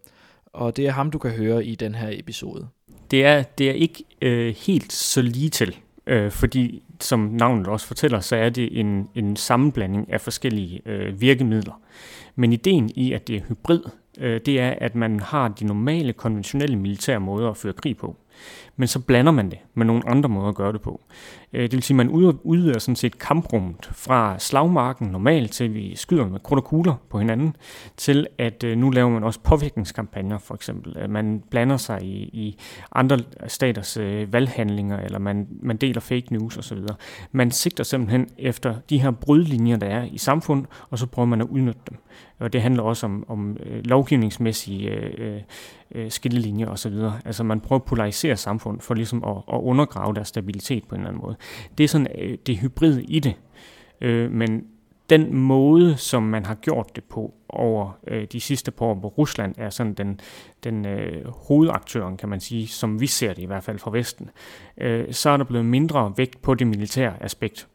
og 0.45 0.77
det 0.77 0.87
er 0.87 0.91
ham, 0.91 1.11
du 1.11 1.17
kan 1.17 1.31
høre 1.31 1.65
i 1.65 1.75
den 1.75 1.95
her 1.95 2.09
episode 2.11 2.67
det 3.11 3.25
er, 3.25 3.43
det 3.43 3.69
er 3.69 3.73
ikke 3.73 4.03
øh, 4.21 4.55
helt 4.57 4.93
så 4.93 5.21
lige 5.21 5.49
til, 5.49 5.75
øh, 6.07 6.31
fordi 6.31 6.83
som 7.01 7.19
navnet 7.19 7.67
også 7.67 7.87
fortæller, 7.87 8.19
så 8.19 8.35
er 8.35 8.49
det 8.49 8.79
en, 8.79 9.09
en 9.15 9.35
sammenblanding 9.35 10.13
af 10.13 10.21
forskellige 10.21 10.81
øh, 10.85 11.21
virkemidler. 11.21 11.81
Men 12.35 12.53
ideen 12.53 12.89
i, 12.95 13.13
at 13.13 13.27
det 13.27 13.35
er 13.35 13.41
hybrid, 13.49 13.81
øh, 14.19 14.41
det 14.45 14.59
er, 14.59 14.75
at 14.77 14.95
man 14.95 15.19
har 15.19 15.47
de 15.47 15.65
normale, 15.65 16.13
konventionelle 16.13 16.75
militære 16.75 17.19
måder 17.19 17.49
at 17.49 17.57
føre 17.57 17.73
krig 17.73 17.97
på 17.97 18.15
men 18.77 18.87
så 18.87 18.99
blander 18.99 19.31
man 19.31 19.51
det 19.51 19.59
med 19.73 19.85
nogle 19.85 20.09
andre 20.09 20.29
måder 20.29 20.47
at 20.47 20.55
gøre 20.55 20.73
det 20.73 20.81
på. 20.81 21.01
Øh, 21.53 21.61
det 21.61 21.73
vil 21.73 21.83
sige, 21.83 21.95
at 21.95 22.05
man 22.05 22.09
udvider 22.43 22.79
sådan 22.79 22.95
set 22.95 23.19
kamprummet 23.19 23.89
fra 23.91 24.39
slagmarken 24.39 25.07
normalt 25.07 25.51
til, 25.51 25.73
vi 25.73 25.95
skyder 25.95 26.27
med 26.27 26.39
krudt 26.39 26.59
og 26.59 26.63
kugler 26.63 26.95
på 27.09 27.19
hinanden, 27.19 27.55
til 27.97 28.27
at 28.37 28.63
øh, 28.63 28.77
nu 28.77 28.89
laver 28.89 29.09
man 29.09 29.23
også 29.23 29.39
påvirkningskampagner 29.39 30.37
for 30.37 30.55
eksempel. 30.55 30.97
Øh, 30.97 31.09
man 31.09 31.43
blander 31.49 31.77
sig 31.77 32.01
i, 32.01 32.15
i 32.15 32.57
andre 32.91 33.19
staters 33.47 33.97
valghandlinger, 34.31 34.99
eller 34.99 35.19
man, 35.19 35.47
man 35.61 35.77
deler 35.77 36.01
fake 36.01 36.33
news 36.33 36.57
osv. 36.57 36.77
Man 37.31 37.51
sigter 37.51 37.83
simpelthen 37.83 38.29
efter 38.37 38.75
de 38.89 39.01
her 39.01 39.11
brydlinjer, 39.11 39.77
der 39.77 39.87
er 39.87 40.03
i 40.03 40.17
samfund, 40.17 40.65
og 40.89 40.99
så 40.99 41.05
prøver 41.05 41.25
man 41.25 41.41
at 41.41 41.47
udnytte 41.47 41.81
dem. 41.89 41.97
Og 42.39 42.53
det 42.53 42.61
handler 42.61 42.83
også 42.83 43.05
om, 43.05 43.25
om 43.27 43.57
lovgivningsmæssige 43.83 44.89
øh, 44.89 45.41
øh, 45.91 46.11
skillelinjer 46.11 46.67
osv. 46.67 46.93
Altså 47.25 47.43
man 47.43 47.59
prøver 47.59 47.79
at 47.79 47.85
polarisere 47.85 48.35
samfund 48.65 48.81
for 48.81 48.93
ligesom 48.93 49.23
at, 49.23 49.37
at 49.55 49.59
undergrave 49.61 50.13
deres 50.13 50.27
stabilitet 50.27 50.83
på 50.87 50.95
en 50.95 51.01
eller 51.01 51.09
anden 51.09 51.21
måde. 51.21 51.35
Det 51.77 51.83
er 51.83 51.87
sådan 51.87 52.07
øh, 52.17 52.37
det 52.45 52.57
hybride 52.57 53.03
i 53.03 53.19
det. 53.19 53.33
Øh, 54.01 54.31
men 54.31 54.67
den 55.09 55.35
måde, 55.35 55.97
som 55.97 56.23
man 56.23 56.45
har 56.45 56.55
gjort 56.55 56.95
det 56.95 57.03
på 57.03 57.33
over 57.49 57.97
øh, 58.07 58.27
de 58.31 58.39
sidste 58.39 58.71
par 58.71 58.85
år 58.85 58.95
hvor 58.95 59.09
Rusland, 59.09 59.55
er 59.57 59.69
sådan 59.69 59.93
den, 59.93 60.19
den 60.63 60.85
øh, 60.85 61.27
hovedaktøren, 61.27 62.17
kan 62.17 62.29
man 62.29 62.39
sige, 62.39 62.67
som 62.67 62.99
vi 62.99 63.07
ser 63.07 63.33
det 63.33 63.41
i 63.41 63.45
hvert 63.45 63.63
fald 63.63 63.79
fra 63.79 63.91
Vesten, 63.91 64.29
øh, 64.77 65.13
så 65.13 65.29
er 65.29 65.37
der 65.37 65.43
blevet 65.43 65.65
mindre 65.65 66.13
vægt 66.17 66.41
på 66.41 66.53
det 66.53 66.67
militære 66.67 67.23
aspekt. 67.23 67.67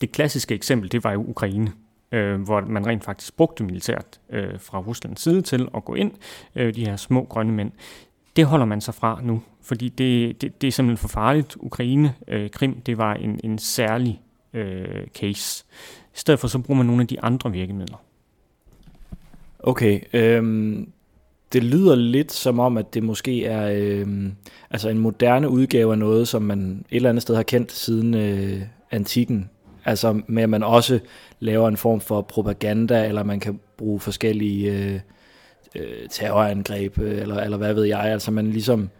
Det 0.00 0.12
klassiske 0.12 0.54
eksempel, 0.54 0.92
det 0.92 1.04
var 1.04 1.12
jo 1.12 1.24
Ukraine 1.28 1.72
øh, 2.12 2.40
hvor 2.40 2.60
man 2.60 2.86
rent 2.86 3.04
faktisk 3.04 3.36
brugte 3.36 3.64
militært 3.64 4.20
øh, 4.30 4.60
fra 4.60 4.78
Ruslands 4.78 5.20
side 5.20 5.42
til 5.42 5.68
at 5.74 5.84
gå 5.84 5.94
ind, 5.94 6.12
øh, 6.56 6.74
de 6.74 6.86
her 6.86 6.96
små 6.96 7.24
grønne 7.24 7.52
mænd. 7.52 7.72
Det 8.36 8.46
holder 8.46 8.66
man 8.66 8.80
sig 8.80 8.94
fra 8.94 9.20
nu, 9.22 9.42
fordi 9.62 9.88
det, 9.88 10.42
det, 10.42 10.62
det 10.62 10.68
er 10.68 10.72
simpelthen 10.72 10.96
for 10.96 11.08
farligt. 11.08 11.56
Ukraine, 11.60 12.14
øh, 12.28 12.50
Krim, 12.50 12.80
det 12.80 12.98
var 12.98 13.14
en, 13.14 13.40
en 13.44 13.58
særlig 13.58 14.20
øh, 14.52 15.06
case. 15.14 15.64
I 16.14 16.18
stedet 16.18 16.40
for 16.40 16.48
så 16.48 16.58
bruger 16.58 16.76
man 16.76 16.86
nogle 16.86 17.02
af 17.02 17.08
de 17.08 17.20
andre 17.20 17.52
virkemidler. 17.52 17.96
Okay, 19.58 20.00
øhm, 20.12 20.92
det 21.52 21.64
lyder 21.64 21.94
lidt 21.94 22.32
som 22.32 22.58
om, 22.58 22.76
at 22.76 22.94
det 22.94 23.02
måske 23.02 23.44
er 23.44 23.70
øhm, 23.74 24.32
altså 24.70 24.88
en 24.88 24.98
moderne 24.98 25.48
udgave 25.48 25.92
af 25.92 25.98
noget, 25.98 26.28
som 26.28 26.42
man 26.42 26.84
et 26.90 26.96
eller 26.96 27.08
andet 27.08 27.22
sted 27.22 27.34
har 27.34 27.42
kendt 27.42 27.72
siden 27.72 28.14
øh, 28.14 28.62
antikken. 28.90 29.50
Altså 29.84 30.20
med, 30.26 30.42
at 30.42 30.48
man 30.48 30.62
også 30.62 31.00
laver 31.40 31.68
en 31.68 31.76
form 31.76 32.00
for 32.00 32.20
propaganda, 32.20 33.08
eller 33.08 33.22
man 33.22 33.40
kan 33.40 33.60
bruge 33.76 34.00
forskellige 34.00 34.72
øh, 34.72 35.00
øh, 35.76 36.08
terrorangreb, 36.10 36.98
øh, 36.98 37.20
eller, 37.20 37.40
eller 37.40 37.56
hvad 37.56 37.74
ved 37.74 37.84
jeg. 37.84 38.00
Altså 38.00 38.30
man 38.30 38.46
ligesom 38.46 38.90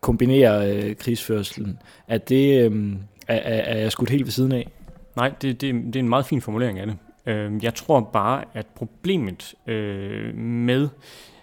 kombinerer 0.00 0.74
øh, 0.74 0.94
krigsførselen. 0.94 1.78
Er 2.08 2.18
det 2.18 2.72
øh, 2.72 2.92
er, 3.28 3.36
er 3.60 3.78
jeg 3.78 3.92
skudt 3.92 4.10
helt 4.10 4.24
ved 4.24 4.32
siden 4.32 4.52
af? 4.52 4.68
Nej, 5.16 5.32
det, 5.42 5.60
det, 5.60 5.74
det 5.74 5.96
er 5.96 6.00
en 6.00 6.08
meget 6.08 6.26
fin 6.26 6.40
formulering 6.40 6.78
af 6.78 6.86
det. 6.86 6.96
Øh, 7.26 7.64
jeg 7.64 7.74
tror 7.74 8.00
bare, 8.00 8.44
at 8.54 8.66
problemet 8.66 9.54
øh, 9.66 10.34
med 10.34 10.88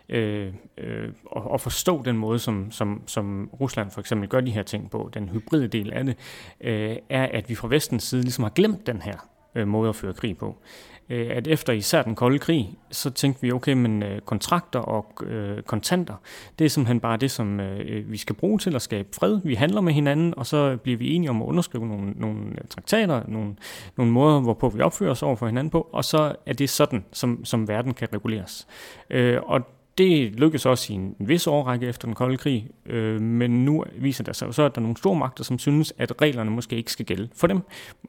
øh, 0.09 0.53
øh, 0.77 1.09
og 1.25 1.61
forstå 1.61 2.01
den 2.05 2.17
måde, 2.17 2.39
som, 2.39 2.71
som, 2.71 3.03
som 3.07 3.49
Rusland 3.61 3.91
for 3.91 3.99
eksempel 3.99 4.29
gør 4.29 4.41
de 4.41 4.51
her 4.51 4.63
ting 4.63 4.89
på, 4.91 5.09
den 5.13 5.29
hybride 5.29 5.67
del 5.67 5.93
af 5.93 6.05
det, 6.05 6.17
øh, 6.61 6.95
er, 7.09 7.27
at 7.33 7.49
vi 7.49 7.55
fra 7.55 7.67
vestens 7.67 8.03
side 8.03 8.21
ligesom 8.21 8.43
har 8.43 8.51
glemt 8.51 8.87
den 8.87 9.01
her 9.01 9.27
øh, 9.55 9.67
måde 9.67 9.89
at 9.89 9.95
føre 9.95 10.13
krig 10.13 10.37
på. 10.37 10.57
Øh, 11.09 11.27
at 11.31 11.47
efter 11.47 11.73
især 11.73 12.01
den 12.01 12.15
kolde 12.15 12.39
krig, 12.39 12.77
så 12.91 13.09
tænkte 13.09 13.41
vi, 13.41 13.51
okay, 13.51 13.73
men 13.73 14.03
øh, 14.03 14.21
kontrakter 14.21 14.79
og 14.79 15.23
øh, 15.23 15.61
kontanter, 15.61 16.13
det 16.59 16.65
er 16.65 16.69
simpelthen 16.69 16.99
bare 16.99 17.17
det, 17.17 17.31
som 17.31 17.59
øh, 17.59 18.11
vi 18.11 18.17
skal 18.17 18.35
bruge 18.35 18.59
til 18.59 18.75
at 18.75 18.81
skabe 18.81 19.09
fred. 19.19 19.39
Vi 19.43 19.55
handler 19.55 19.81
med 19.81 19.93
hinanden, 19.93 20.33
og 20.37 20.45
så 20.45 20.77
bliver 20.77 20.97
vi 20.97 21.13
enige 21.13 21.29
om 21.29 21.41
at 21.41 21.45
underskrive 21.45 21.87
nogle, 21.87 22.11
nogle 22.15 22.39
øh, 22.39 22.67
traktater, 22.69 23.21
nogle, 23.27 23.55
nogle 23.97 24.11
måder, 24.11 24.39
hvorpå 24.39 24.69
vi 24.69 24.81
opfører 24.81 25.11
os 25.11 25.23
over 25.23 25.35
for 25.35 25.45
hinanden 25.45 25.71
på, 25.71 25.89
og 25.91 26.05
så 26.05 26.35
er 26.45 26.53
det 26.53 26.69
sådan, 26.69 27.05
som, 27.11 27.45
som 27.45 27.67
verden 27.67 27.93
kan 27.93 28.07
reguleres. 28.13 28.67
Øh, 29.09 29.39
og 29.43 29.61
det 29.97 30.35
lykkedes 30.39 30.65
også 30.65 30.93
i 30.93 30.95
en, 30.95 31.15
vis 31.19 31.47
årrække 31.47 31.87
efter 31.87 32.07
den 32.07 32.15
kolde 32.15 32.37
krig, 32.37 32.67
øh, 32.85 33.21
men 33.21 33.65
nu 33.65 33.83
viser 33.95 34.23
det 34.23 34.35
sig 34.35 34.53
så, 34.53 34.63
at 34.63 34.75
der 34.75 34.81
er 34.81 34.83
nogle 34.83 34.97
store 34.97 35.15
magter, 35.15 35.43
som 35.43 35.59
synes, 35.59 35.93
at 35.97 36.21
reglerne 36.21 36.51
måske 36.51 36.75
ikke 36.75 36.91
skal 36.91 37.05
gælde 37.05 37.29
for 37.35 37.47
dem, 37.47 37.61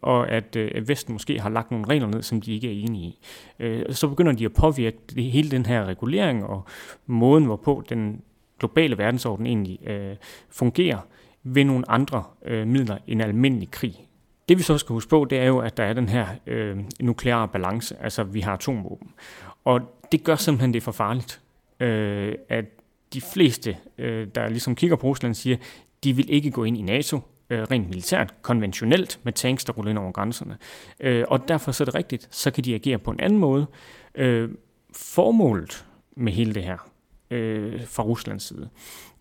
og 0.03 0.31
at, 0.31 0.57
øh, 0.57 0.71
at 0.75 0.89
Vesten 0.89 1.13
måske 1.13 1.41
har 1.41 1.51
lagt 1.51 1.71
nogle 1.71 1.87
regler 1.89 2.07
ned, 2.07 2.23
som 2.23 2.41
de 2.41 2.53
ikke 2.53 2.69
er 2.69 2.85
enige 2.85 3.07
i. 3.07 3.19
Øh, 3.59 3.93
så 3.95 4.09
begynder 4.09 4.33
de 4.33 4.45
at 4.45 4.53
påvirke 4.53 4.99
det, 5.15 5.25
hele 5.25 5.51
den 5.51 5.67
her 5.67 5.85
regulering 5.85 6.45
og 6.45 6.65
måden, 7.07 7.45
hvorpå 7.45 7.85
den 7.89 8.23
globale 8.59 8.99
verdensorden 8.99 9.47
egentlig 9.47 9.89
øh, 9.89 10.17
fungerer 10.51 10.99
ved 11.43 11.65
nogle 11.65 11.91
andre 11.91 12.25
øh, 12.45 12.67
midler 12.67 12.99
end 13.07 13.23
almindelig 13.23 13.71
krig. 13.71 13.95
Det 14.49 14.59
vi 14.59 14.63
så 14.63 14.79
skal 14.79 14.93
huske 14.93 15.11
på, 15.11 15.27
det 15.31 15.39
er 15.39 15.47
jo, 15.47 15.59
at 15.59 15.77
der 15.77 15.85
er 15.85 15.93
den 15.93 16.09
her 16.09 16.27
øh, 16.47 16.77
nukleare 17.01 17.49
balance, 17.49 17.97
altså 18.01 18.25
vi 18.25 18.41
har 18.41 18.53
atomvåben. 18.53 19.11
Og 19.65 19.81
det 20.13 20.25
gør 20.25 20.37
simpelthen 20.37 20.75
det 20.75 20.83
for 20.83 20.93
farligt 20.93 21.41
øh, 21.85 22.35
at 22.49 22.65
de 23.15 23.21
fleste, 23.21 23.77
øh, 23.99 24.29
der 24.35 24.49
ligesom 24.49 24.75
kigger 24.75 24.97
på 24.97 25.07
Rusland, 25.07 25.35
siger, 25.35 25.57
de 26.05 26.17
vil 26.17 26.31
ikke 26.31 26.51
gå 26.51 26.65
ind 26.65 26.77
i 26.77 26.83
NATO, 26.83 27.21
øh, 27.51 27.63
rent 27.63 27.89
militært, 27.89 28.35
konventionelt, 28.43 29.21
med 29.23 29.33
tanks, 29.33 29.65
der 29.65 29.73
ruller 29.73 29.91
ind 29.91 29.99
over 29.99 30.13
grænserne. 30.13 30.59
Øh, 31.01 31.25
og 31.29 31.49
derfor 31.49 31.73
så 31.73 31.83
er 31.83 31.85
det 31.85 31.95
rigtigt, 31.95 32.29
så 32.31 32.51
kan 32.51 32.65
de 32.65 32.75
agere 32.75 32.99
på 32.99 33.11
en 33.11 33.21
anden 33.21 33.39
måde. 33.39 33.67
Øh, 34.15 34.51
formålet 34.97 35.87
med 36.17 36.33
hele 36.33 36.55
det 36.55 36.63
her 36.63 36.91
øh, 37.31 37.87
fra 37.87 38.03
Ruslands 38.03 38.43
side, 38.43 38.69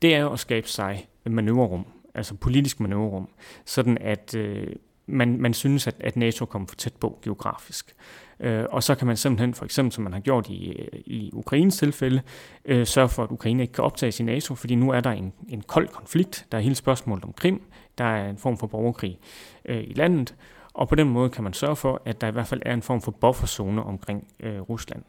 det 0.01 0.15
er 0.15 0.19
jo 0.19 0.33
at 0.33 0.39
skabe 0.39 0.67
sig 0.67 1.07
manøvrerum, 1.25 1.85
altså 2.15 2.35
politisk 2.35 2.79
manøvrerum, 2.79 3.29
sådan 3.65 3.97
at 3.97 4.35
øh, 4.35 4.67
man, 5.05 5.41
man 5.41 5.53
synes, 5.53 5.87
at, 5.87 5.95
at 5.99 6.15
NATO 6.15 6.45
kommer 6.45 6.67
for 6.67 6.75
tæt 6.75 6.93
på 6.93 7.19
geografisk. 7.21 7.95
Øh, 8.39 8.65
og 8.69 8.83
så 8.83 8.95
kan 8.95 9.07
man 9.07 9.17
simpelthen, 9.17 9.53
for 9.53 9.65
eksempel 9.65 9.91
som 9.91 10.03
man 10.03 10.13
har 10.13 10.19
gjort 10.19 10.49
i, 10.49 10.89
i 11.05 11.29
Ukraines 11.33 11.77
tilfælde, 11.77 12.21
øh, 12.65 12.85
sørge 12.85 13.09
for, 13.09 13.23
at 13.23 13.31
Ukraine 13.31 13.63
ikke 13.63 13.73
kan 13.73 13.83
optages 13.83 14.19
i 14.19 14.23
NATO, 14.23 14.55
fordi 14.55 14.75
nu 14.75 14.89
er 14.89 14.99
der 14.99 15.11
en, 15.11 15.33
en 15.49 15.61
kold 15.61 15.87
konflikt. 15.87 16.45
Der 16.51 16.57
er 16.57 16.61
hele 16.61 16.75
spørgsmålet 16.75 17.23
om 17.23 17.33
Krim. 17.33 17.61
Der 17.97 18.03
er 18.03 18.29
en 18.29 18.37
form 18.37 18.57
for 18.57 18.67
borgerkrig 18.67 19.19
øh, 19.65 19.83
i 19.83 19.93
landet. 19.93 20.35
Og 20.73 20.89
på 20.89 20.95
den 20.95 21.09
måde 21.09 21.29
kan 21.29 21.43
man 21.43 21.53
sørge 21.53 21.75
for, 21.75 22.01
at 22.05 22.21
der 22.21 22.27
i 22.27 22.31
hvert 22.31 22.47
fald 22.47 22.61
er 22.65 22.73
en 22.73 22.81
form 22.81 23.01
for 23.01 23.11
bufferzone 23.11 23.83
omkring 23.83 24.27
øh, 24.39 24.61
Rusland. 24.61 25.03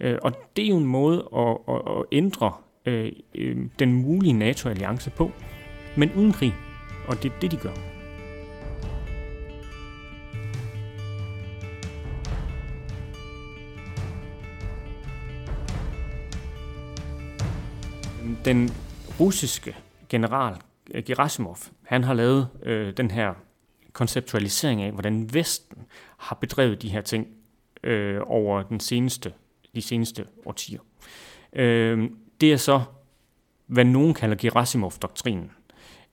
Øh, 0.00 0.18
og 0.22 0.32
det 0.56 0.64
er 0.64 0.68
jo 0.68 0.76
en 0.76 0.86
måde 0.86 1.28
at, 1.36 1.56
at, 1.68 1.74
at 1.74 2.04
ændre 2.12 2.52
øh, 2.86 3.12
øh, 3.34 3.56
den 3.78 3.92
mulige 3.92 4.32
NATO-alliance 4.32 5.10
på, 5.10 5.30
men 5.96 6.12
uden 6.16 6.32
krig. 6.32 6.54
Og 7.08 7.22
det 7.22 7.32
er 7.32 7.38
det, 7.40 7.50
de 7.50 7.56
gør. 7.56 7.97
Den 18.44 18.70
russiske 19.20 19.76
general 20.08 20.56
eh, 20.90 21.04
Gerasimov, 21.04 21.58
han 21.82 22.04
har 22.04 22.14
lavet 22.14 22.48
øh, 22.62 22.92
den 22.96 23.10
her 23.10 23.34
konceptualisering 23.92 24.82
af, 24.82 24.92
hvordan 24.92 25.34
Vesten 25.34 25.78
har 26.16 26.36
bedrevet 26.40 26.82
de 26.82 26.88
her 26.88 27.00
ting 27.00 27.26
øh, 27.84 28.20
over 28.26 28.62
den 28.62 28.80
seneste, 28.80 29.32
de 29.74 29.82
seneste 29.82 30.24
årtier. 30.46 30.80
Øh, 31.52 32.10
det 32.40 32.52
er 32.52 32.56
så, 32.56 32.82
hvad 33.66 33.84
nogen 33.84 34.14
kalder 34.14 34.36
Gerasimov-doktrinen. 34.36 35.50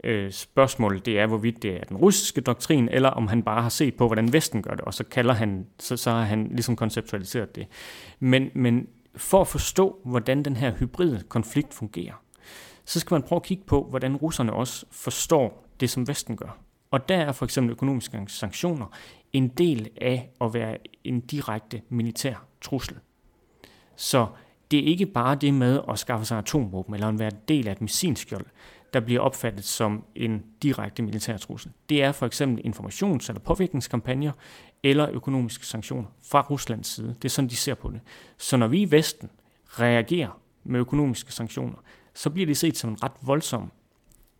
Øh, 0.03 0.31
spørgsmålet 0.31 1.05
det 1.05 1.19
er, 1.19 1.27
hvorvidt 1.27 1.63
det 1.63 1.71
er 1.71 1.83
den 1.83 1.97
russiske 1.97 2.41
doktrin, 2.41 2.89
eller 2.89 3.09
om 3.09 3.27
han 3.27 3.43
bare 3.43 3.61
har 3.61 3.69
set 3.69 3.95
på, 3.95 4.07
hvordan 4.07 4.33
Vesten 4.33 4.61
gør 4.61 4.71
det, 4.71 4.81
og 4.81 4.93
så 4.93 5.03
kalder 5.03 5.33
han, 5.33 5.67
så, 5.79 5.97
så 5.97 6.11
har 6.11 6.21
han 6.21 6.47
ligesom 6.51 6.75
konceptualiseret 6.75 7.55
det. 7.55 7.67
Men, 8.19 8.49
men 8.53 8.87
for 9.17 9.41
at 9.41 9.47
forstå, 9.47 9.99
hvordan 10.05 10.45
den 10.45 10.55
her 10.55 10.71
hybride 10.71 11.23
konflikt 11.29 11.73
fungerer, 11.73 12.13
så 12.85 12.99
skal 12.99 13.15
man 13.15 13.23
prøve 13.23 13.37
at 13.37 13.43
kigge 13.43 13.63
på, 13.63 13.87
hvordan 13.89 14.15
russerne 14.15 14.53
også 14.53 14.85
forstår 14.91 15.67
det, 15.79 15.89
som 15.89 16.07
Vesten 16.07 16.37
gør. 16.37 16.57
Og 16.91 17.09
der 17.09 17.17
er 17.17 17.31
for 17.31 17.45
eksempel 17.45 17.71
økonomiske 17.71 18.23
sanktioner 18.27 18.85
en 19.33 19.47
del 19.47 19.89
af 20.01 20.29
at 20.41 20.53
være 20.53 20.77
en 21.03 21.19
direkte 21.19 21.81
militær 21.89 22.45
trussel. 22.61 22.97
Så 23.95 24.27
det 24.71 24.79
er 24.79 24.83
ikke 24.83 25.05
bare 25.05 25.35
det 25.35 25.53
med 25.53 25.81
at 25.89 25.99
skaffe 25.99 26.25
sig 26.25 26.37
atomvåben 26.37 26.93
eller 26.93 27.07
at 27.07 27.19
være 27.19 27.31
del 27.47 27.67
af 27.67 27.71
et 27.71 27.81
missilskjold, 27.81 28.45
der 28.95 29.01
bliver 29.01 29.21
opfattet 29.21 29.65
som 29.65 30.03
en 30.15 30.43
direkte 30.63 31.03
militær 31.03 31.37
trussel. 31.37 31.71
Det 31.89 32.03
er 32.03 32.11
for 32.11 32.25
eksempel 32.25 32.65
informations- 32.65 33.29
eller 33.29 33.39
påvirkningskampagner 33.39 34.31
eller 34.83 35.09
økonomiske 35.11 35.65
sanktioner 35.65 36.07
fra 36.29 36.41
Ruslands 36.49 36.87
side. 36.87 37.07
Det 37.07 37.25
er 37.25 37.29
sådan, 37.29 37.49
de 37.49 37.55
ser 37.55 37.73
på 37.73 37.89
det. 37.89 37.99
Så 38.37 38.57
når 38.57 38.67
vi 38.67 38.81
i 38.81 38.91
Vesten 38.91 39.29
reagerer 39.67 40.41
med 40.63 40.79
økonomiske 40.79 41.31
sanktioner, 41.31 41.77
så 42.13 42.29
bliver 42.29 42.45
det 42.45 42.57
set 42.57 42.77
som 42.77 42.89
en 42.89 43.03
ret 43.03 43.11
voldsom 43.21 43.71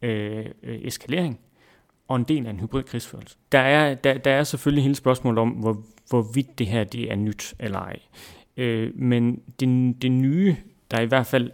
øh, 0.02 0.46
øh, 0.64 0.80
eskalering 0.82 1.40
og 2.08 2.16
en 2.16 2.24
del 2.24 2.46
af 2.46 2.50
en 2.50 2.60
hybrid 2.60 2.84
krigsførelse. 2.84 3.38
Der 3.52 3.60
er, 3.60 3.96
der, 3.96 4.18
der 4.18 4.32
er 4.32 4.44
selvfølgelig 4.44 4.84
hele 4.84 4.96
spørgsmålet 4.96 5.40
om, 5.40 5.50
hvor, 5.50 5.84
hvorvidt 6.10 6.60
det 6.60 6.68
her 6.68 6.84
det 6.84 7.12
er 7.12 7.16
nyt 7.16 7.54
eller 7.60 7.80
ej. 7.80 8.00
Øh, 8.58 8.92
men 8.96 9.36
det, 9.60 9.96
det 10.02 10.12
nye, 10.12 10.56
der 10.92 11.02
i 11.02 11.06
hvert 11.06 11.26
fald 11.26 11.52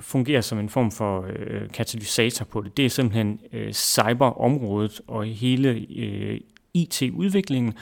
fungerer 0.00 0.40
som 0.40 0.58
en 0.58 0.68
form 0.68 0.90
for 0.90 1.26
øh, 1.28 1.70
katalysator 1.70 2.44
på 2.44 2.60
det, 2.60 2.76
det 2.76 2.84
er 2.84 2.90
simpelthen 2.90 3.40
øh, 3.52 3.72
cyberområdet 3.72 5.00
og 5.06 5.24
hele 5.24 5.86
øh, 5.96 6.40
IT-udviklingen 6.74 7.74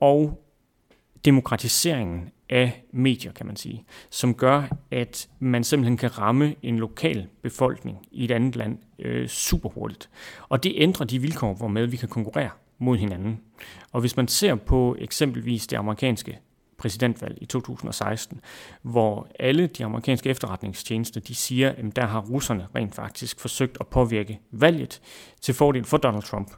og 0.00 0.44
demokratiseringen 1.24 2.30
af 2.48 2.84
medier, 2.92 3.32
kan 3.32 3.46
man 3.46 3.56
sige, 3.56 3.84
som 4.10 4.34
gør, 4.34 4.76
at 4.90 5.28
man 5.38 5.64
simpelthen 5.64 5.96
kan 5.96 6.18
ramme 6.18 6.54
en 6.62 6.78
lokal 6.78 7.26
befolkning 7.42 7.98
i 8.10 8.24
et 8.24 8.30
andet 8.30 8.56
land 8.56 8.78
øh, 8.98 9.28
super 9.28 9.68
hurtigt. 9.68 10.10
Og 10.48 10.62
det 10.62 10.72
ændrer 10.76 11.06
de 11.06 11.18
vilkår, 11.18 11.54
hvormed 11.54 11.86
vi 11.86 11.96
kan 11.96 12.08
konkurrere 12.08 12.50
mod 12.78 12.96
hinanden. 12.96 13.40
Og 13.92 14.00
hvis 14.00 14.16
man 14.16 14.28
ser 14.28 14.54
på 14.54 14.96
eksempelvis 14.98 15.66
det 15.66 15.76
amerikanske 15.76 16.38
præsidentvalg 16.78 17.38
i 17.40 17.46
2016, 17.46 18.40
hvor 18.82 19.28
alle 19.38 19.66
de 19.66 19.84
amerikanske 19.84 20.30
efterretningstjenester, 20.30 21.20
de 21.20 21.34
siger, 21.34 21.70
at 21.70 21.96
der 21.96 22.06
har 22.06 22.20
russerne 22.20 22.66
rent 22.74 22.94
faktisk 22.94 23.40
forsøgt 23.40 23.76
at 23.80 23.86
påvirke 23.86 24.40
valget 24.50 25.00
til 25.40 25.54
fordel 25.54 25.84
for 25.84 25.96
Donald 25.96 26.22
Trump. 26.22 26.52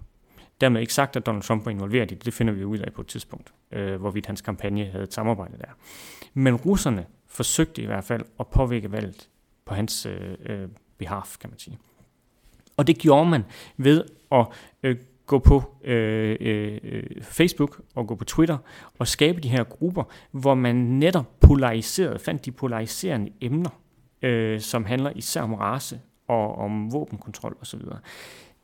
Dermed 0.60 0.80
ikke 0.80 0.94
sagt, 0.94 1.16
at 1.16 1.26
Donald 1.26 1.42
Trump 1.42 1.64
var 1.64 1.70
involveret 1.70 2.10
i 2.10 2.14
det, 2.14 2.24
det 2.24 2.34
finder 2.34 2.52
vi 2.52 2.64
ud 2.64 2.78
af 2.78 2.92
på 2.92 3.00
et 3.00 3.06
tidspunkt, 3.06 3.52
øh, 3.72 4.00
hvorvidt 4.00 4.26
hans 4.26 4.40
kampagne 4.40 4.84
havde 4.84 5.04
et 5.04 5.14
samarbejde 5.14 5.58
der. 5.58 5.70
Men 6.34 6.56
russerne 6.56 7.06
forsøgte 7.26 7.82
i 7.82 7.86
hvert 7.86 8.04
fald 8.04 8.22
at 8.40 8.46
påvirke 8.46 8.92
valget 8.92 9.28
på 9.64 9.74
hans 9.74 10.06
øh, 10.06 10.34
øh, 10.46 10.68
behalf, 10.98 11.38
kan 11.38 11.50
man 11.50 11.58
sige. 11.58 11.78
Og 12.76 12.86
det 12.86 12.98
gjorde 12.98 13.30
man 13.30 13.44
ved 13.76 14.04
at 14.32 14.46
øh, 14.82 14.96
gå 15.30 15.38
på 15.38 15.62
øh, 15.84 16.36
øh, 16.40 17.02
Facebook 17.22 17.80
og 17.94 18.06
gå 18.06 18.14
på 18.14 18.24
Twitter 18.24 18.58
og 18.98 19.08
skabe 19.08 19.40
de 19.40 19.48
her 19.48 19.64
grupper, 19.64 20.04
hvor 20.30 20.54
man 20.54 20.76
netop 20.76 21.40
polariserede, 21.40 22.18
fandt 22.18 22.44
de 22.44 22.50
polariserende 22.50 23.32
emner, 23.40 23.70
øh, 24.22 24.60
som 24.60 24.84
handler 24.84 25.12
især 25.14 25.42
om 25.42 25.54
race 25.54 26.00
og 26.28 26.54
om 26.58 26.92
våbenkontrol 26.92 27.56
osv. 27.60 27.80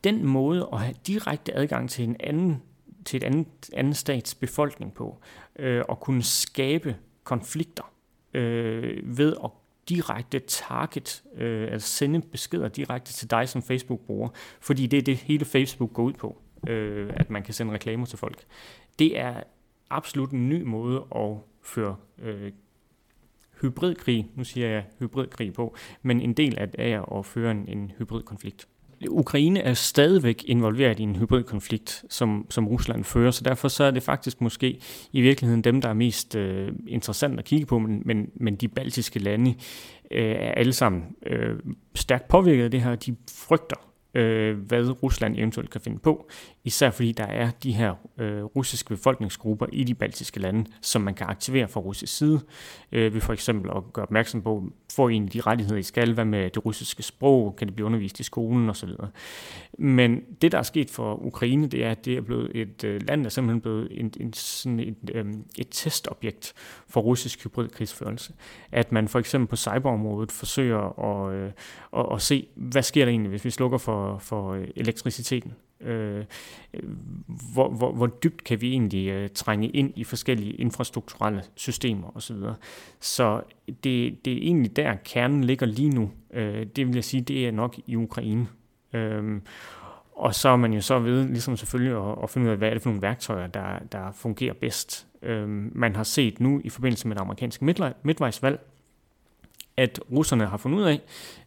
Den 0.05 0.27
måde 0.27 0.69
at 0.73 0.81
have 0.81 0.95
direkte 1.07 1.55
adgang 1.55 1.91
til 1.91 2.05
en 2.05 2.17
anden 2.21 2.63
til 3.05 3.17
et 3.17 3.25
andet, 3.25 3.47
anden 3.73 3.95
stats 3.95 4.35
befolkning 4.35 4.95
på, 4.95 5.19
øh, 5.59 5.83
og 5.89 6.01
kunne 6.01 6.23
skabe 6.23 6.97
konflikter 7.25 7.93
øh, 8.35 9.19
ved 9.19 9.37
at 9.45 9.51
direkte 9.89 10.39
target, 10.39 11.23
øh, 11.37 11.73
altså 11.73 11.89
sende 11.89 12.21
beskeder 12.21 12.69
direkte 12.69 13.13
til 13.13 13.31
dig 13.31 13.49
som 13.49 13.63
Facebook-bruger, 13.63 14.29
fordi 14.61 14.87
det 14.87 14.99
er 14.99 15.03
det 15.03 15.17
hele 15.17 15.45
Facebook 15.45 15.93
går 15.93 16.03
ud 16.03 16.13
på 16.13 16.43
øh, 16.69 17.11
at 17.15 17.31
man 17.31 17.43
kan 17.43 17.55
sende 17.55 17.73
reklamer 17.73 18.07
til 18.07 18.19
folk. 18.19 18.45
Det 18.99 19.19
er 19.19 19.43
absolut 19.91 20.31
en 20.31 20.49
ny 20.49 20.63
måde 20.63 21.05
at 21.17 21.37
føre 21.63 21.97
øh, 22.23 22.53
hybridkrig, 23.63 24.31
nu 24.35 24.45
siger 24.45 24.69
jeg 24.69 24.85
hybridkrig 24.99 25.53
på, 25.53 25.77
men 26.03 26.21
en 26.21 26.33
del 26.33 26.59
af 26.59 26.69
det 26.69 26.81
er 26.81 27.19
at 27.19 27.27
føre 27.27 27.51
en, 27.51 27.69
en 27.69 27.93
hybridkonflikt. 27.99 28.69
Ukraine 29.09 29.61
er 29.61 29.75
stadigvæk 29.75 30.45
involveret 30.47 31.01
i 31.01 31.03
en 31.03 31.17
hybridkonflikt, 31.17 32.05
som, 32.11 32.47
som 32.51 32.69
Rusland 32.69 33.05
fører, 33.05 33.31
så 33.31 33.45
derfor 33.45 33.69
så 33.69 33.85
er 33.85 33.91
det 33.91 34.03
faktisk 34.03 34.41
måske 34.41 34.81
i 35.13 35.21
virkeligheden 35.21 35.65
dem, 35.65 35.81
der 35.81 35.89
er 35.89 35.95
mest 35.95 36.37
øh, 36.37 36.73
interessant 36.87 37.39
at 37.39 37.45
kigge 37.45 37.67
på, 37.67 37.79
men, 37.79 38.03
men, 38.05 38.31
men 38.35 38.57
de 38.57 38.69
baltiske 38.69 39.19
lande 39.19 39.51
øh, 40.11 40.31
er 40.31 40.53
alle 40.53 40.73
sammen 40.73 41.05
øh, 41.27 41.59
stærkt 41.95 42.29
påvirket 42.29 42.65
af 42.65 42.71
det 42.71 42.83
her. 42.83 42.95
De 42.95 43.17
frygter 43.31 43.77
øh, 44.15 44.59
hvad 44.59 45.03
Rusland 45.03 45.37
eventuelt 45.37 45.71
kan 45.71 45.81
finde 45.81 45.99
på, 45.99 46.29
især 46.67 46.91
fordi 46.91 47.13
der 47.13 47.25
er 47.25 47.51
de 47.51 47.73
her 47.73 47.95
øh, 48.19 48.45
russiske 48.45 48.89
befolkningsgrupper 48.89 49.67
i 49.73 49.85
de 49.85 49.95
baltiske 49.95 50.41
lande, 50.41 50.65
som 50.81 51.03
man 51.03 51.15
kan 51.15 51.27
aktivere 51.27 51.69
fra 51.69 51.81
russisk 51.81 52.17
side, 52.17 52.41
øh, 52.93 53.15
ved 53.15 53.21
for 53.21 53.33
eksempel 53.33 53.71
at 53.77 53.83
gøre 53.93 54.03
opmærksom 54.03 54.43
på, 54.43 54.65
får 54.93 55.09
I 55.09 55.19
de 55.19 55.41
rettigheder, 55.41 55.79
I 55.79 55.83
skal, 55.83 56.15
hvad 56.15 56.25
med 56.25 56.51
det 56.51 56.67
russiske 56.67 57.03
sprog, 57.03 57.57
kan 57.57 57.67
det 57.67 57.75
blive 57.75 57.87
undervist 57.87 58.21
i 58.21 58.23
skolen 58.23 58.71
osv. 58.71 58.89
Men 59.79 60.21
det, 60.43 60.53
der 60.53 60.59
er 60.59 60.63
sket 60.63 60.91
for 60.91 61.27
Ukraine, 61.27 61.67
det 61.67 61.85
er, 61.85 61.91
at 61.91 62.05
det 62.05 62.17
er 62.17 62.21
blevet 62.21 62.51
et 62.55 62.85
øh, 62.85 63.01
land, 63.09 63.21
der 63.21 63.27
er 63.27 63.31
simpelthen 63.31 63.61
blevet 63.61 63.89
en, 63.91 64.13
en, 64.21 64.33
sådan 64.33 64.81
et, 64.81 65.11
øh, 65.15 65.25
et 65.59 65.69
testobjekt 65.71 66.53
for 66.89 67.01
russisk 67.01 67.45
hybridkrigsførelse. 67.45 68.33
At 68.73 68.93
man 68.93 69.09
for 69.09 69.19
eksempel 69.19 69.49
på 69.49 69.57
cyberområdet 69.57 70.33
forsøger 70.33 70.99
at, 70.99 71.35
øh, 71.35 71.51
at, 71.97 72.07
at 72.13 72.23
se, 72.23 72.47
hvad 72.55 72.83
sker 72.83 73.05
der 73.05 73.11
egentlig, 73.11 73.31
hvis 73.31 73.45
vi 73.45 73.51
slukker 73.51 73.79
for, 73.79 74.19
for 74.19 74.53
øh, 74.53 74.69
elektriciteten. 74.77 75.53
Øh, 75.81 76.25
hvor, 77.55 77.69
hvor, 77.69 77.93
hvor 77.93 78.07
dybt 78.07 78.45
kan 78.45 78.61
vi 78.61 78.71
egentlig 78.71 79.09
øh, 79.09 79.29
trænge 79.35 79.69
ind 79.69 79.93
i 79.97 80.05
forskellige 80.05 80.53
infrastrukturelle 80.53 81.43
systemer 81.55 82.17
osv. 82.17 82.37
Så, 82.37 82.55
så 83.01 83.43
det, 83.67 84.25
det 84.25 84.33
er 84.33 84.37
egentlig 84.37 84.77
der, 84.77 84.95
kernen 85.05 85.45
ligger 85.45 85.67
lige 85.67 85.91
nu. 85.91 86.11
Øh, 86.33 86.67
det 86.77 86.87
vil 86.87 86.95
jeg 86.95 87.05
sige, 87.05 87.21
det 87.21 87.47
er 87.47 87.51
nok 87.51 87.79
i 87.87 87.97
Ukraine. 87.97 88.49
Øh, 88.93 89.41
og 90.17 90.35
så 90.35 90.49
er 90.49 90.57
man 90.57 90.73
jo 90.73 90.81
så 90.81 90.99
ved, 90.99 91.29
ligesom 91.29 91.57
selvfølgelig, 91.57 91.97
at, 91.97 92.19
at 92.23 92.31
finde 92.31 92.47
ud 92.47 92.53
af, 92.53 92.59
hvad 92.59 92.69
er 92.69 92.73
det 92.73 92.83
for 92.83 92.91
nogle 92.91 93.03
værktøjer, 93.03 93.47
der, 93.47 93.79
der 93.93 94.13
fungerer 94.13 94.55
bedst. 94.55 95.07
Øh, 95.23 95.49
man 95.77 95.97
har 95.97 96.05
set 96.05 96.41
nu 96.41 96.61
i 96.65 96.69
forbindelse 96.69 97.09
med 97.09 97.17
det 97.17 97.23
amerikanske 97.23 97.65
midtvejsvalg, 98.03 98.61
at 99.77 100.01
russerne 100.13 100.47
har 100.47 100.57
fundet 100.57 100.79
ud 100.79 100.85
af, 100.85 101.01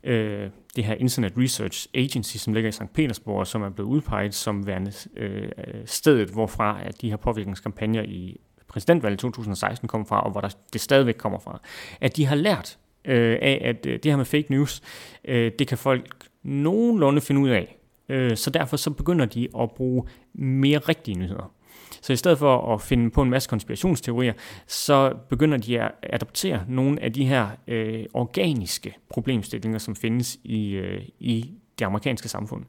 øh, 0.04 0.50
det 0.76 0.84
her 0.84 0.94
Internet 0.94 1.34
Research 1.38 1.88
Agency, 1.94 2.38
som 2.38 2.54
ligger 2.54 2.68
i 2.68 2.72
St. 2.72 2.94
Petersborg, 2.94 3.48
som 3.48 3.62
er 3.62 3.70
blevet 3.70 3.90
udpeget 3.90 4.36
som 4.36 4.68
værende 4.68 4.92
øh, 5.18 5.50
stedet, 5.86 6.30
hvorfra 6.30 6.80
at 6.84 7.02
de 7.02 7.10
her 7.10 7.18
påvirkningskampagner 7.18 8.04
i 8.04 8.38
præsidentvalget 8.68 9.20
2016 9.20 9.88
kom 9.88 10.06
fra, 10.06 10.22
og 10.22 10.32
hvor 10.32 10.42
der, 10.42 10.50
det 10.74 10.82
stadigvæk 10.82 11.16
kommer 11.16 11.40
fra, 11.40 11.62
at 12.02 12.18
de 12.18 12.26
har 12.26 12.36
lært 12.36 12.78
øh, 13.06 13.38
af, 13.42 13.62
at 13.62 13.86
øh, 13.86 13.94
det 13.94 14.12
her 14.12 14.18
med 14.18 14.26
fake 14.26 14.48
news, 14.50 14.82
øh, 15.26 15.52
det 15.60 15.68
kan 15.68 15.78
folk 15.78 16.26
nogenlunde 16.44 17.22
finde 17.22 17.42
ud 17.42 17.50
af. 17.50 17.78
Øh, 18.10 18.38
så 18.38 18.50
derfor 18.50 18.78
så 18.78 18.92
begynder 18.92 19.26
de 19.26 19.48
at 19.60 19.72
bruge 19.72 20.04
mere 20.34 20.78
rigtige 20.78 21.20
nyheder. 21.20 21.54
Så 22.02 22.14
i 22.14 22.16
stedet 22.16 22.38
for 22.38 22.74
at 22.74 22.82
finde 22.82 23.10
på 23.10 23.22
en 23.22 23.30
masse 23.30 23.50
konspirationsteorier, 23.50 24.34
så 24.68 25.14
begynder 25.30 25.58
de 25.58 25.82
at 25.82 25.92
adoptere 26.04 26.64
nogle 26.68 27.04
af 27.04 27.14
de 27.14 27.26
her 27.26 27.48
øh, 27.68 28.06
organiske 28.14 28.96
problemstillinger, 29.10 29.80
som 29.80 29.96
findes 29.96 30.40
i, 30.44 30.72
øh, 30.72 31.02
i 31.20 31.52
det 31.80 31.86
amerikanske 31.86 32.30
samfund, 32.30 32.64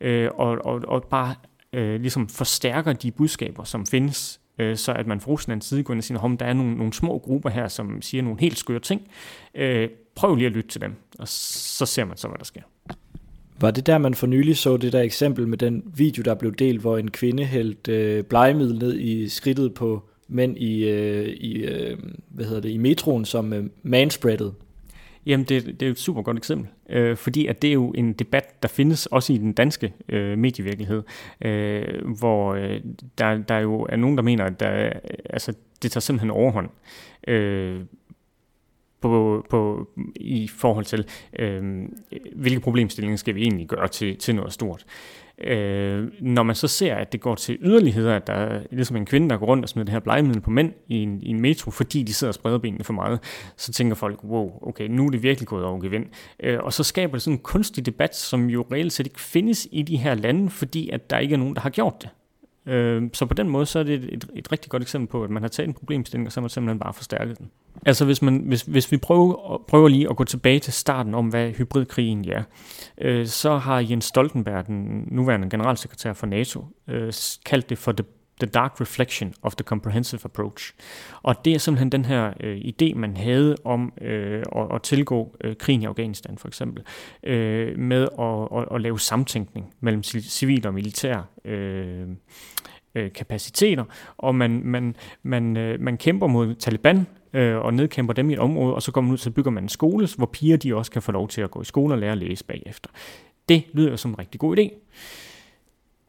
øh, 0.00 0.30
og, 0.34 0.58
og, 0.64 0.82
og 0.88 1.04
bare 1.04 1.34
øh, 1.72 2.00
ligesom 2.00 2.28
forstærker 2.28 2.92
de 2.92 3.10
budskaber, 3.10 3.64
som 3.64 3.86
findes 3.86 4.40
øh, 4.58 4.76
så 4.76 4.92
at 4.92 5.06
man 5.06 5.20
fra 5.20 5.30
Ruslands 5.30 5.64
side 5.64 5.82
går 5.82 5.94
ind 5.94 6.00
og 6.00 6.04
siger, 6.04 6.24
at 6.24 6.40
der 6.40 6.46
er 6.46 6.52
nogle, 6.52 6.74
nogle 6.74 6.92
små 6.92 7.18
grupper 7.18 7.50
her, 7.50 7.68
som 7.68 8.02
siger 8.02 8.22
nogle 8.22 8.40
helt 8.40 8.58
skøre 8.58 8.80
ting. 8.80 9.08
Øh, 9.54 9.88
prøv 10.14 10.34
lige 10.34 10.46
at 10.46 10.52
lytte 10.52 10.70
til 10.70 10.80
dem, 10.80 10.94
og 11.18 11.28
så 11.28 11.86
ser 11.86 12.04
man 12.04 12.16
så, 12.16 12.28
hvad 12.28 12.38
der 12.38 12.44
sker. 12.44 12.62
Var 13.60 13.70
det 13.70 13.86
der, 13.86 13.98
man 13.98 14.14
for 14.14 14.26
nylig 14.26 14.56
så 14.56 14.76
det 14.76 14.92
der 14.92 15.00
eksempel 15.00 15.48
med 15.48 15.58
den 15.58 15.82
video, 15.96 16.22
der 16.22 16.34
blev 16.34 16.54
delt, 16.54 16.80
hvor 16.80 16.98
en 16.98 17.10
kvinde 17.10 17.44
hældte 17.44 17.92
øh, 17.92 18.24
blegemiddel 18.24 18.78
ned 18.78 18.98
i 18.98 19.28
skridtet 19.28 19.74
på 19.74 20.02
mænd 20.28 20.58
i, 20.58 20.88
øh, 20.88 21.26
i, 21.26 21.56
øh, 21.56 21.98
hvad 22.28 22.44
hedder 22.44 22.60
det, 22.60 22.70
i 22.70 22.76
metroen, 22.76 23.24
som 23.24 23.52
øh, 23.52 23.64
manspreadede? 23.82 24.54
Jamen, 25.26 25.46
det, 25.46 25.80
det 25.80 25.86
er 25.86 25.90
et 25.90 25.98
super 25.98 26.22
godt 26.22 26.36
eksempel, 26.36 26.68
øh, 26.90 27.16
fordi 27.16 27.46
at 27.46 27.62
det 27.62 27.68
er 27.68 27.74
jo 27.74 27.90
en 27.90 28.12
debat, 28.12 28.62
der 28.62 28.68
findes 28.68 29.06
også 29.06 29.32
i 29.32 29.36
den 29.36 29.52
danske 29.52 29.92
øh, 30.08 30.38
medievirkelighed, 30.38 31.02
øh, 31.40 31.84
hvor 32.18 32.54
øh, 32.54 32.80
der, 33.18 33.38
der 33.38 33.58
jo 33.58 33.86
er 33.88 33.96
nogen, 33.96 34.16
der 34.16 34.22
mener, 34.22 34.44
at 34.44 34.60
der, 34.60 34.92
altså, 35.30 35.52
det 35.82 35.92
tager 35.92 36.00
simpelthen 36.00 36.30
overhånd. 36.30 36.68
Øh, 37.28 37.80
på, 39.08 39.46
på, 39.50 39.88
i 40.16 40.48
forhold 40.48 40.84
til, 40.84 41.06
øh, 41.38 41.82
hvilke 42.36 42.60
problemstillinger 42.60 43.16
skal 43.16 43.34
vi 43.34 43.42
egentlig 43.42 43.66
gøre 43.66 43.88
til, 43.88 44.16
til 44.16 44.34
noget 44.34 44.52
stort. 44.52 44.84
Øh, 45.38 46.08
når 46.20 46.42
man 46.42 46.54
så 46.54 46.68
ser, 46.68 46.94
at 46.94 47.12
det 47.12 47.20
går 47.20 47.34
til 47.34 47.58
yderligheder, 47.60 48.16
at 48.16 48.26
der 48.26 48.32
er 48.32 48.62
ligesom 48.70 48.96
en 48.96 49.06
kvinde, 49.06 49.30
der 49.30 49.36
går 49.36 49.46
rundt 49.46 49.64
og 49.64 49.68
smider 49.68 49.84
det 49.84 49.92
her 49.92 50.00
blegemiddel 50.00 50.40
på 50.40 50.50
mænd 50.50 50.72
i 50.88 51.02
en, 51.02 51.22
i 51.22 51.28
en 51.28 51.40
metro, 51.40 51.70
fordi 51.70 52.02
de 52.02 52.14
sidder 52.14 52.30
og 52.30 52.34
spreder 52.34 52.58
benene 52.58 52.84
for 52.84 52.92
meget, 52.92 53.20
så 53.56 53.72
tænker 53.72 53.94
folk, 53.94 54.24
wow, 54.24 54.52
okay, 54.62 54.88
nu 54.88 55.06
er 55.06 55.10
det 55.10 55.22
virkelig 55.22 55.48
gået 55.48 55.64
over 55.64 55.80
gevind. 55.80 56.06
Øh, 56.40 56.58
og 56.62 56.72
så 56.72 56.84
skaber 56.84 57.12
det 57.12 57.22
sådan 57.22 57.34
en 57.34 57.42
kunstig 57.42 57.86
debat, 57.86 58.16
som 58.16 58.50
jo 58.50 58.66
reelt 58.72 58.92
set 58.92 59.06
ikke 59.06 59.20
findes 59.20 59.68
i 59.72 59.82
de 59.82 59.96
her 59.96 60.14
lande, 60.14 60.50
fordi 60.50 60.90
at 60.90 61.10
der 61.10 61.18
ikke 61.18 61.32
er 61.32 61.38
nogen, 61.38 61.54
der 61.54 61.60
har 61.60 61.70
gjort 61.70 62.02
det. 62.02 62.10
Øh, 62.66 63.02
så 63.12 63.26
på 63.26 63.34
den 63.34 63.48
måde, 63.48 63.66
så 63.66 63.78
er 63.78 63.82
det 63.82 63.94
et, 63.94 64.04
et, 64.12 64.26
et 64.34 64.52
rigtig 64.52 64.70
godt 64.70 64.82
eksempel 64.82 65.08
på, 65.08 65.24
at 65.24 65.30
man 65.30 65.42
har 65.42 65.48
taget 65.48 65.68
en 65.68 65.74
problemstilling, 65.74 66.26
og 66.26 66.32
så 66.32 66.40
har 66.40 66.42
man 66.42 66.50
simpelthen 66.50 66.78
bare 66.78 66.92
forstærket 66.92 67.38
den. 67.38 67.50
Altså 67.86 68.04
hvis, 68.04 68.22
man, 68.22 68.42
hvis, 68.46 68.62
hvis 68.62 68.92
vi 68.92 68.96
prøver, 68.96 69.62
prøver 69.68 69.88
lige 69.88 70.10
at 70.10 70.16
gå 70.16 70.24
tilbage 70.24 70.58
til 70.58 70.72
starten 70.72 71.14
om, 71.14 71.28
hvad 71.28 71.50
hybridkrigen 71.50 72.28
er, 72.28 72.42
øh, 72.98 73.26
så 73.26 73.56
har 73.56 73.80
Jens 73.80 74.04
Stoltenberg, 74.04 74.66
den 74.66 75.08
nuværende 75.10 75.50
generalsekretær 75.50 76.12
for 76.12 76.26
NATO, 76.26 76.64
øh, 76.88 77.12
kaldt 77.46 77.70
det 77.70 77.78
for 77.78 77.92
the 77.92 78.04
The 78.40 78.46
Dark 78.46 78.80
Reflection 78.80 79.34
of 79.42 79.54
the 79.56 79.64
Comprehensive 79.64 80.20
Approach. 80.24 80.74
Og 81.22 81.44
det 81.44 81.54
er 81.54 81.58
simpelthen 81.58 81.92
den 81.92 82.04
her 82.04 82.32
øh, 82.40 82.58
idé, 82.58 82.94
man 82.94 83.16
havde 83.16 83.56
om 83.64 83.92
øh, 84.00 84.42
at, 84.56 84.74
at 84.74 84.82
tilgå 84.82 85.36
øh, 85.44 85.56
krigen 85.56 85.82
i 85.82 85.84
Afghanistan 85.84 86.38
for 86.38 86.48
eksempel, 86.48 86.84
øh, 87.22 87.78
med 87.78 88.08
at, 88.18 88.58
at, 88.58 88.74
at 88.74 88.80
lave 88.80 89.00
samtænkning 89.00 89.74
mellem 89.80 90.02
civil 90.02 90.66
og 90.66 90.74
militær 90.74 91.28
øh, 91.44 92.06
øh, 92.94 93.12
kapaciteter, 93.12 93.84
og 94.16 94.34
man, 94.34 94.60
man, 94.64 94.96
man, 95.22 95.56
øh, 95.56 95.80
man 95.80 95.96
kæmper 95.96 96.26
mod 96.26 96.54
Taliban, 96.54 97.06
øh, 97.32 97.56
og 97.56 97.74
nedkæmper 97.74 98.14
dem 98.14 98.30
i 98.30 98.32
et 98.32 98.38
område, 98.38 98.74
og 98.74 98.82
så 98.82 98.92
går 98.92 99.00
man 99.00 99.12
ud, 99.12 99.18
så 99.18 99.30
bygger 99.30 99.50
man 99.50 99.62
en 99.62 99.68
skole, 99.68 100.08
hvor 100.16 100.26
piger 100.26 100.56
de 100.56 100.76
også 100.76 100.90
kan 100.90 101.02
få 101.02 101.12
lov 101.12 101.28
til 101.28 101.40
at 101.40 101.50
gå 101.50 101.62
i 101.62 101.64
skole 101.64 101.94
og 101.94 101.98
lære 101.98 102.12
at 102.12 102.18
læse 102.18 102.44
bagefter. 102.44 102.90
Det 103.48 103.62
lyder 103.72 103.96
som 103.96 104.10
en 104.10 104.18
rigtig 104.18 104.40
god 104.40 104.58
idé. 104.58 104.70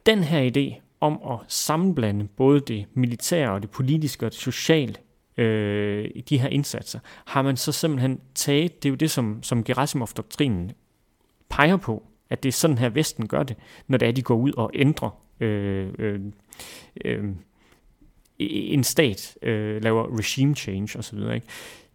Den 0.06 0.24
her 0.24 0.50
idé 0.50 0.87
om 1.00 1.20
at 1.30 1.38
sammenblande 1.48 2.28
både 2.36 2.60
det 2.60 2.86
militære 2.94 3.52
og 3.52 3.62
det 3.62 3.70
politiske 3.70 4.26
og 4.26 4.32
det 4.32 4.40
sociale 4.40 4.94
øh, 5.36 6.10
i 6.14 6.20
de 6.20 6.38
her 6.38 6.48
indsatser, 6.48 7.00
har 7.26 7.42
man 7.42 7.56
så 7.56 7.72
simpelthen 7.72 8.20
taget, 8.34 8.82
det 8.82 8.88
er 8.88 8.90
jo 8.90 8.96
det, 8.96 9.10
som, 9.10 9.42
som 9.42 9.64
Gerasimov-doktrinen 9.64 10.70
peger 11.48 11.76
på, 11.76 12.02
at 12.30 12.42
det 12.42 12.48
er 12.48 12.52
sådan 12.52 12.78
her, 12.78 12.88
Vesten 12.88 13.28
gør 13.28 13.42
det, 13.42 13.56
når 13.86 13.98
det 13.98 14.08
er, 14.08 14.12
de 14.12 14.22
går 14.22 14.36
ud 14.36 14.52
og 14.52 14.70
ændrer 14.74 15.10
øh, 15.40 15.88
øh, 15.98 16.20
øh, 17.04 17.24
en 18.38 18.84
stat, 18.84 19.38
øh, 19.42 19.82
laver 19.82 20.18
regime 20.18 20.54
change 20.54 20.98
osv. 20.98 21.18
Ikke? 21.18 21.46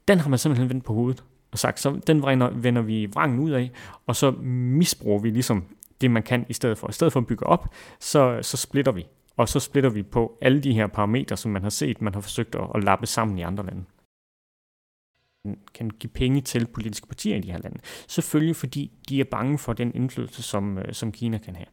Den 0.08 0.20
har 0.20 0.30
man 0.30 0.39
simpelthen 0.39 0.70
vendt 0.70 0.84
på 0.84 0.94
hovedet 0.94 1.24
og 1.52 1.60
sagt, 1.60 1.80
så 1.80 2.00
den 2.08 2.24
vender, 2.24 2.50
vender 2.50 2.82
vi 2.82 3.06
vrangen 3.13 3.39
ud 3.39 3.52
af, 3.52 3.72
og 4.08 4.16
så 4.16 4.32
misbruger 4.42 5.20
vi 5.20 5.30
ligesom 5.30 5.66
det, 6.04 6.12
man 6.12 6.24
kan 6.24 6.46
i 6.50 6.54
stedet 6.54 6.78
for. 6.78 6.89
I 6.89 6.94
stedet 6.94 7.13
for 7.13 7.20
at 7.20 7.28
bygge 7.28 7.46
op, 7.46 7.74
så, 8.00 8.39
så 8.42 8.58
splitter 8.58 8.92
vi. 8.92 9.08
Og 9.38 9.50
så 9.50 9.60
splitter 9.60 9.89
vi 9.89 10.04
på 10.04 10.38
alle 10.42 10.62
de 10.62 10.74
her 10.74 10.88
parametre, 10.88 11.38
som 11.38 11.52
man 11.52 11.63
har 11.63 11.70
set, 11.70 12.02
man 12.02 12.13
har 12.13 12.22
forsøgt 12.22 12.56
at, 12.56 12.68
at 12.76 12.84
lappe 12.84 13.06
sammen 13.06 13.38
i 13.38 13.42
andre 13.42 13.66
lande 13.66 13.84
kan 15.74 15.89
give 15.89 16.10
penge 16.10 16.42
til 16.42 16.68
politiske 16.68 17.08
partier 17.08 17.36
i 17.36 17.39
de 17.39 17.52
her 17.52 17.60
lande. 17.60 17.80
Selvfølgelig 18.08 18.56
fordi 18.56 18.92
de 19.10 19.20
er 19.20 19.24
bange 19.24 19.58
for 19.58 19.74
den 19.74 19.96
indflydelse, 19.96 20.44
som, 20.44 20.78
øh, 20.78 20.94
som 20.94 21.12
Kina 21.12 21.38
kan 21.38 21.56
have. 21.56 21.66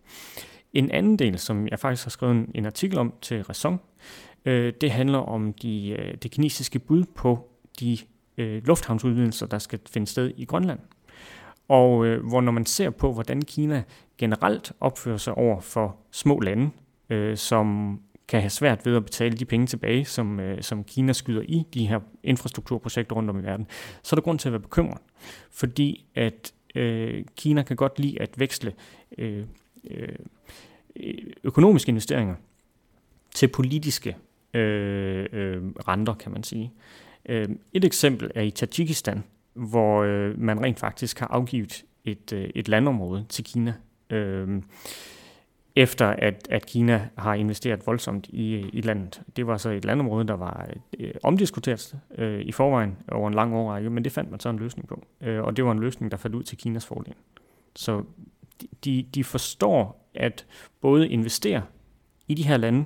En 0.73 0.91
anden 0.91 1.19
del, 1.19 1.39
som 1.39 1.69
jeg 1.69 1.79
faktisk 1.79 2.05
har 2.05 2.11
skrevet 2.11 2.35
en, 2.35 2.51
en 2.55 2.67
artikel 2.67 2.99
om 2.99 3.15
til 3.23 3.43
Raison, 3.43 3.81
øh, 4.45 4.73
det 4.81 4.91
handler 4.91 5.19
om 5.19 5.53
de, 5.53 5.89
øh, 5.89 6.15
det 6.15 6.31
kinesiske 6.31 6.79
bud 6.79 7.05
på 7.15 7.51
de 7.81 7.99
øh, 8.37 8.67
lufthavnsudvidelser, 8.67 9.47
der 9.47 9.59
skal 9.59 9.81
finde 9.91 10.07
sted 10.07 10.33
i 10.37 10.45
Grønland. 10.45 10.81
Og 11.71 12.07
øh, 12.07 12.27
hvor 12.27 12.41
når 12.41 12.53
man 12.53 12.67
ser 12.67 12.91
på, 12.91 13.13
hvordan 13.13 13.43
Kina 13.43 13.83
generelt 14.19 14.73
opfører 14.81 15.17
sig 15.17 15.35
over 15.35 15.61
for 15.61 15.97
små 16.11 16.41
lande, 16.41 16.71
øh, 17.11 17.37
som 17.37 18.01
kan 18.29 18.41
have 18.41 18.51
svært 18.51 18.87
ved 18.87 18.97
at 18.97 19.05
betale 19.05 19.37
de 19.37 19.45
penge 19.45 19.67
tilbage, 19.67 20.05
som, 20.05 20.41
øh, 20.41 20.63
som 20.63 20.85
Kina 20.85 21.13
skyder 21.13 21.43
i 21.43 21.67
de 21.75 21.87
her 21.87 22.01
infrastrukturprojekter 22.23 23.17
rundt 23.17 23.31
om 23.31 23.39
i 23.39 23.43
verden, 23.43 23.67
så 24.03 24.15
er 24.15 24.17
der 24.17 24.23
grund 24.23 24.39
til 24.39 24.49
at 24.49 24.53
være 24.53 24.61
bekymret. 24.61 24.99
Fordi 25.51 26.07
at 26.15 26.53
øh, 26.75 27.25
Kina 27.37 27.63
kan 27.63 27.77
godt 27.77 27.99
lide 27.99 28.23
at 28.23 28.41
veksle 28.41 28.73
øh, 29.19 29.45
øh, 29.91 30.17
økonomiske 31.45 31.89
investeringer 31.89 32.35
til 33.35 33.49
politiske 33.49 34.17
øh, 34.55 35.27
øh, 35.33 35.63
renter, 35.89 36.15
kan 36.15 36.33
man 36.33 36.43
sige. 36.43 36.73
Øh, 37.29 37.49
et 37.73 37.85
eksempel 37.85 38.31
er 38.35 38.43
i 38.43 38.51
Tajikistan, 38.51 39.23
hvor 39.55 40.03
øh, 40.03 40.39
man 40.39 40.63
rent 40.63 40.81
faktisk 40.81 41.19
har 41.19 41.27
afgivet 41.27 41.85
et, 42.05 42.33
øh, 42.33 42.51
et 42.55 42.69
landområde 42.69 43.27
til 43.29 43.45
Kina 43.45 43.75
øh, 44.11 44.63
efter 45.77 46.07
at, 46.07 46.49
at 46.51 46.67
Kina 46.67 47.09
har 47.19 47.35
investeret 47.35 47.87
voldsomt 47.87 48.27
i, 48.29 48.55
øh, 48.55 48.71
i 48.73 48.81
landet. 48.81 49.23
Det 49.37 49.47
var 49.47 49.57
så 49.57 49.71
et 49.71 49.85
landområde, 49.85 50.27
der 50.27 50.35
var 50.35 50.69
øh, 50.99 51.15
omdiskuteret 51.23 51.99
øh, 52.19 52.41
i 52.41 52.53
forvejen 52.53 52.97
over 53.13 53.29
en 53.29 53.35
lang 53.35 53.55
årrække, 53.55 53.91
men 53.91 54.05
det 54.05 54.13
fandt 54.13 54.31
man 54.31 54.41
så 54.41 54.49
en 54.49 54.59
løsning 54.59 54.89
på. 54.89 55.05
Øh, 55.21 55.43
og 55.43 55.57
det 55.57 55.65
var 55.65 55.73
en 55.73 55.81
løsning, 55.81 56.11
der 56.11 56.17
faldt 56.17 56.37
ud 56.37 56.43
til 56.43 56.59
Kinas 56.59 56.87
fordel. 56.87 57.15
Så 57.77 58.05
de, 58.85 59.07
de 59.15 59.25
forstår 59.25 60.11
at 60.15 60.47
både 60.81 61.09
investere 61.09 61.63
i 62.29 62.35
de 62.35 62.43
her 62.43 62.57
lande, 62.57 62.85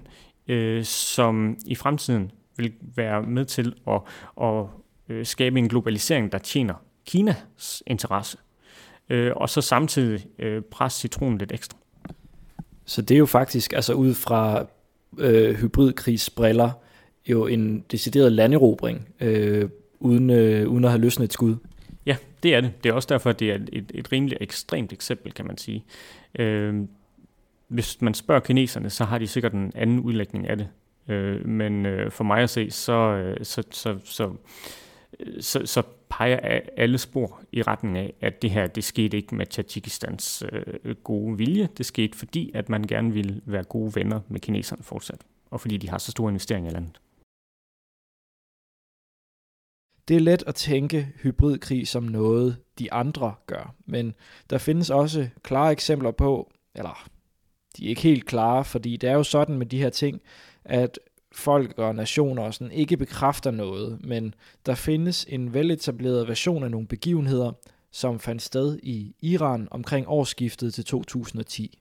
øh, 0.48 0.84
som 0.84 1.56
i 1.66 1.74
fremtiden 1.74 2.30
vil 2.56 2.72
være 2.80 3.22
med 3.22 3.44
til 3.44 3.74
at, 3.88 4.00
at 4.42 4.66
øh, 5.08 5.26
skabe 5.26 5.58
en 5.58 5.68
globalisering, 5.68 6.32
der 6.32 6.38
tjener 6.38 6.74
Kinas 7.06 7.82
interesse, 7.86 8.38
øh, 9.10 9.32
og 9.36 9.50
så 9.50 9.60
samtidig 9.60 10.26
øh, 10.38 10.62
presse 10.62 11.00
citronen 11.00 11.38
lidt 11.38 11.52
ekstra. 11.52 11.78
Så 12.84 13.02
det 13.02 13.14
er 13.14 13.18
jo 13.18 13.26
faktisk, 13.26 13.72
altså 13.72 13.92
ud 13.92 14.14
fra 14.14 14.66
øh, 15.18 15.54
hybridkrigsbriller, 15.54 16.70
jo 17.26 17.46
en 17.46 17.84
decideret 17.90 18.32
landerobring, 18.32 19.08
øh, 19.20 19.68
uden, 20.00 20.30
øh, 20.30 20.68
uden 20.68 20.84
at 20.84 20.90
have 20.90 21.00
løsnet 21.00 21.24
et 21.24 21.32
skud. 21.32 21.56
Ja, 22.06 22.16
det 22.42 22.54
er 22.54 22.60
det. 22.60 22.84
Det 22.84 22.90
er 22.90 22.94
også 22.94 23.08
derfor, 23.10 23.30
at 23.30 23.40
det 23.40 23.50
er 23.50 23.54
et, 23.72 23.92
et 23.94 24.12
rimelig 24.12 24.38
ekstremt 24.40 24.92
eksempel, 24.92 25.32
kan 25.32 25.46
man 25.46 25.58
sige. 25.58 25.84
Øh, 26.38 26.74
hvis 27.68 28.00
man 28.00 28.14
spørger 28.14 28.40
kineserne, 28.40 28.90
så 28.90 29.04
har 29.04 29.18
de 29.18 29.26
sikkert 29.26 29.52
en 29.52 29.72
anden 29.74 30.00
udlægning 30.00 30.48
af 30.48 30.56
det. 30.56 30.68
Øh, 31.08 31.46
men 31.46 31.86
øh, 31.86 32.10
for 32.10 32.24
mig 32.24 32.42
at 32.42 32.50
se, 32.50 32.70
så, 32.70 32.92
øh, 32.92 33.36
så, 33.42 33.62
så, 33.70 33.98
så, 34.04 34.32
så, 35.40 35.66
så 35.66 35.82
peger 36.08 36.60
alle 36.76 36.98
spor 36.98 37.40
i 37.52 37.62
retning 37.62 37.98
af, 37.98 38.14
at 38.20 38.42
det 38.42 38.50
her, 38.50 38.66
det 38.66 38.84
skete 38.84 39.16
ikke 39.16 39.34
med 39.34 39.46
Tajikistans 39.46 40.42
øh, 40.52 40.94
gode 40.94 41.38
vilje. 41.38 41.68
Det 41.78 41.86
skete 41.86 42.18
fordi, 42.18 42.50
at 42.54 42.68
man 42.68 42.82
gerne 42.82 43.12
ville 43.12 43.40
være 43.44 43.64
gode 43.64 43.94
venner 43.94 44.20
med 44.28 44.40
kineserne 44.40 44.82
fortsat, 44.82 45.24
og 45.50 45.60
fordi 45.60 45.76
de 45.76 45.88
har 45.88 45.98
så 45.98 46.10
store 46.10 46.30
investeringer 46.30 46.70
i 46.70 46.74
landet. 46.74 47.00
Det 50.08 50.16
er 50.16 50.20
let 50.20 50.44
at 50.46 50.54
tænke 50.54 51.12
hybridkrig 51.22 51.88
som 51.88 52.02
noget, 52.02 52.56
de 52.78 52.92
andre 52.92 53.34
gør, 53.46 53.74
men 53.86 54.14
der 54.50 54.58
findes 54.58 54.90
også 54.90 55.28
klare 55.42 55.72
eksempler 55.72 56.10
på, 56.10 56.52
eller 56.74 57.08
de 57.76 57.84
er 57.84 57.88
ikke 57.88 58.02
helt 58.02 58.26
klare, 58.26 58.64
fordi 58.64 58.96
det 58.96 59.10
er 59.10 59.14
jo 59.14 59.22
sådan 59.22 59.58
med 59.58 59.66
de 59.66 59.78
her 59.78 59.90
ting, 59.90 60.20
at 60.64 60.98
folk 61.34 61.78
og 61.78 61.94
nationer 61.94 62.42
og 62.42 62.54
sådan 62.54 62.72
ikke 62.72 62.96
bekræfter 62.96 63.50
noget, 63.50 64.04
men 64.04 64.34
der 64.66 64.74
findes 64.74 65.26
en 65.28 65.54
veletableret 65.54 66.28
version 66.28 66.64
af 66.64 66.70
nogle 66.70 66.86
begivenheder, 66.86 67.52
som 67.90 68.20
fandt 68.20 68.42
sted 68.42 68.78
i 68.82 69.14
Iran 69.20 69.68
omkring 69.70 70.08
årsskiftet 70.08 70.74
til 70.74 70.84
2010. 70.84 71.78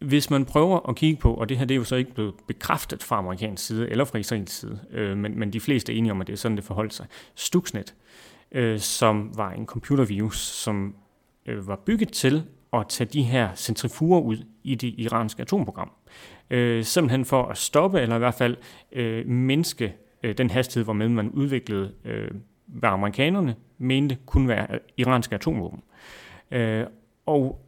Hvis 0.00 0.30
man 0.30 0.44
prøver 0.44 0.88
at 0.88 0.96
kigge 0.96 1.20
på, 1.20 1.34
og 1.34 1.48
det 1.48 1.58
her 1.58 1.64
det 1.64 1.74
er 1.74 1.78
jo 1.78 1.84
så 1.84 1.96
ikke 1.96 2.14
blevet 2.14 2.34
bekræftet 2.48 3.02
fra 3.02 3.18
amerikansk 3.18 3.66
side 3.66 3.90
eller 3.90 4.04
fra 4.04 4.18
israelsk 4.18 4.58
side, 4.58 4.80
øh, 4.90 5.16
men, 5.16 5.38
men 5.38 5.52
de 5.52 5.60
fleste 5.60 5.92
er 5.92 5.96
enige 5.96 6.12
om, 6.12 6.20
at 6.20 6.26
det 6.26 6.32
er 6.32 6.36
sådan, 6.36 6.56
det 6.56 6.64
forholdt 6.64 6.94
sig. 6.94 7.06
Stuxnet, 7.34 7.94
øh, 8.52 8.80
som 8.80 9.30
var 9.36 9.50
en 9.50 9.66
computervirus, 9.66 10.38
som 10.38 10.94
øh, 11.46 11.68
var 11.68 11.76
bygget 11.76 12.12
til 12.12 12.42
at 12.72 12.86
tage 12.88 13.10
de 13.12 13.22
her 13.22 13.54
centrifuger 13.54 14.20
ud 14.20 14.36
i 14.62 14.74
det 14.74 14.94
iranske 14.98 15.42
atomprogram. 15.42 15.90
Øh, 16.50 16.84
simpelthen 16.84 17.24
for 17.24 17.42
at 17.42 17.58
stoppe, 17.58 18.00
eller 18.00 18.16
i 18.16 18.18
hvert 18.18 18.34
fald 18.34 18.56
øh, 18.92 19.26
mindske 19.26 19.94
øh, 20.22 20.38
den 20.38 20.50
hastighed, 20.50 20.84
hvormed 20.84 21.08
man 21.08 21.30
udviklede, 21.30 21.92
øh, 22.04 22.30
hvad 22.66 22.88
amerikanerne 22.88 23.56
mente 23.78 24.18
kunne 24.26 24.48
være 24.48 24.66
øh, 24.70 24.80
iranske 24.96 25.34
atomvåben. 25.34 25.82
Øh, 26.50 26.86
og 27.26 27.64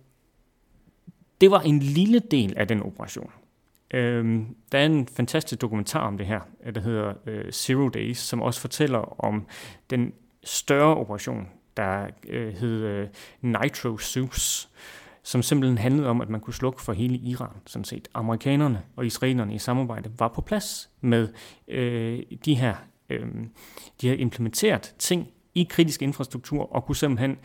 det 1.41 1.51
var 1.51 1.61
en 1.61 1.79
lille 1.79 2.19
del 2.19 2.55
af 2.57 2.69
den 2.69 2.83
operation. 2.83 3.31
Øh, 3.91 4.41
der 4.73 4.79
er 4.79 4.87
en 4.87 5.07
fantastisk 5.07 5.61
dokumentar 5.61 6.07
om 6.07 6.19
det 6.19 6.27
her, 6.27 6.41
øh, 6.65 6.75
der 6.75 6.81
hedder 6.81 7.15
øh, 7.27 7.53
Zero 7.53 7.89
Days, 7.89 8.19
som 8.19 8.43
også 8.43 8.61
fortæller 8.61 9.25
om 9.25 9.47
den 9.91 10.13
større 10.45 10.97
operation, 10.97 11.49
der 11.77 12.07
øh, 12.29 12.55
hed 12.55 12.85
øh, 12.85 13.09
Nitro 13.41 13.99
Zeus, 13.99 14.69
som 15.27 15.43
simpelthen 15.43 15.79
handlede 15.79 16.09
om, 16.09 16.21
at 16.21 16.29
man 16.29 16.41
kunne 16.41 16.55
slukke 16.55 16.83
for 16.83 16.93
hele 16.93 17.17
Iran, 17.17 17.57
sådan 17.67 17.85
set. 17.85 18.09
Amerikanerne 18.15 18.83
og 18.97 19.07
israelerne 19.07 19.55
i 19.55 19.59
samarbejde 19.59 20.11
var 20.19 20.29
på 20.29 20.41
plads 20.41 20.91
med 21.01 21.29
øh, 21.69 22.23
de 22.45 22.55
her 22.55 22.75
øh, 23.11 23.27
de 24.01 24.09
har 24.09 24.15
implementeret 24.15 24.95
ting 24.99 25.29
i 25.55 25.67
kritisk 25.71 26.03
infrastruktur 26.03 26.73
og 26.73 26.85
kunne 26.85 26.97
simpelthen 26.97 27.39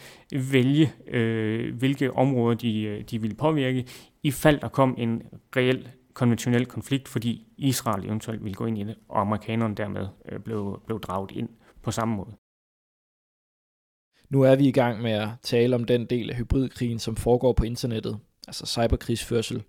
vælge, 0.52 0.94
øh, 1.08 1.76
hvilke 1.76 2.14
områder 2.14 2.58
de, 2.58 2.82
øh, 2.82 3.04
de 3.04 3.22
ville 3.22 3.36
påvirke, 3.36 3.86
i 4.24 4.32
fald 4.32 4.60
der 4.60 4.68
kom 4.68 4.96
en 4.98 5.22
reel 5.56 5.88
konventionel 6.14 6.66
konflikt, 6.66 7.08
fordi 7.08 7.48
Israel 7.58 8.06
eventuelt 8.06 8.44
ville 8.44 8.56
gå 8.56 8.66
ind 8.66 8.78
i 8.78 8.84
det, 8.84 8.96
og 9.10 9.22
amerikanerne 9.22 9.76
dermed 9.76 10.08
øh, 10.32 10.40
blev, 10.40 10.82
blev 10.86 11.00
draget 11.00 11.32
ind 11.32 11.50
på 11.84 11.92
samme 11.92 12.16
måde. 12.16 12.41
Nu 14.32 14.42
er 14.42 14.56
vi 14.56 14.68
i 14.68 14.72
gang 14.72 15.02
med 15.02 15.12
at 15.12 15.30
tale 15.44 15.76
om 15.76 15.84
den 15.84 16.06
del 16.06 16.30
af 16.30 16.36
hybridkrigen, 16.36 17.00
som 17.00 17.16
foregår 17.16 17.54
på 17.54 17.64
internettet, 17.64 18.20
altså 18.48 18.66
cyberkrigsførsel. 18.66 19.64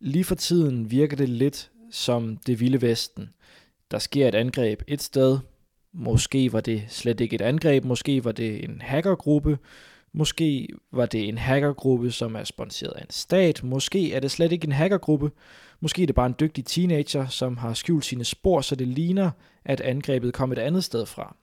Lige 0.00 0.24
for 0.24 0.34
tiden 0.34 0.90
virker 0.90 1.16
det 1.16 1.28
lidt 1.28 1.70
som 1.90 2.36
det 2.36 2.60
vilde 2.60 2.82
vesten. 2.82 3.30
Der 3.90 3.98
sker 3.98 4.28
et 4.28 4.34
angreb 4.34 4.82
et 4.86 5.02
sted, 5.02 5.38
måske 5.92 6.52
var 6.52 6.60
det 6.60 6.82
slet 6.88 7.20
ikke 7.20 7.34
et 7.34 7.40
angreb, 7.40 7.84
måske 7.84 8.24
var 8.24 8.32
det 8.32 8.64
en 8.64 8.80
hackergruppe, 8.80 9.58
måske 10.12 10.68
var 10.92 11.06
det 11.06 11.28
en 11.28 11.38
hackergruppe, 11.38 12.10
som 12.10 12.34
er 12.34 12.44
sponsoreret 12.44 12.96
af 12.96 13.02
en 13.02 13.10
stat, 13.10 13.62
måske 13.64 14.12
er 14.12 14.20
det 14.20 14.30
slet 14.30 14.52
ikke 14.52 14.66
en 14.66 14.72
hackergruppe, 14.72 15.30
måske 15.80 16.02
er 16.02 16.06
det 16.06 16.14
bare 16.14 16.26
en 16.26 16.36
dygtig 16.40 16.64
teenager, 16.64 17.28
som 17.28 17.56
har 17.56 17.74
skjult 17.74 18.04
sine 18.04 18.24
spor, 18.24 18.60
så 18.60 18.76
det 18.76 18.88
ligner, 18.88 19.30
at 19.64 19.80
angrebet 19.80 20.34
kom 20.34 20.52
et 20.52 20.58
andet 20.58 20.84
sted 20.84 21.06
fra. 21.06 21.36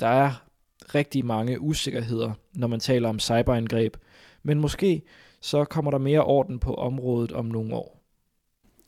Der 0.00 0.06
er 0.06 0.51
rigtig 0.94 1.26
mange 1.26 1.60
usikkerheder, 1.60 2.32
når 2.54 2.66
man 2.66 2.80
taler 2.80 3.08
om 3.08 3.18
cyberangreb, 3.18 3.96
men 4.42 4.60
måske 4.60 5.02
så 5.40 5.64
kommer 5.64 5.90
der 5.90 5.98
mere 5.98 6.24
orden 6.24 6.58
på 6.58 6.74
området 6.74 7.32
om 7.32 7.44
nogle 7.44 7.74
år. 7.74 8.02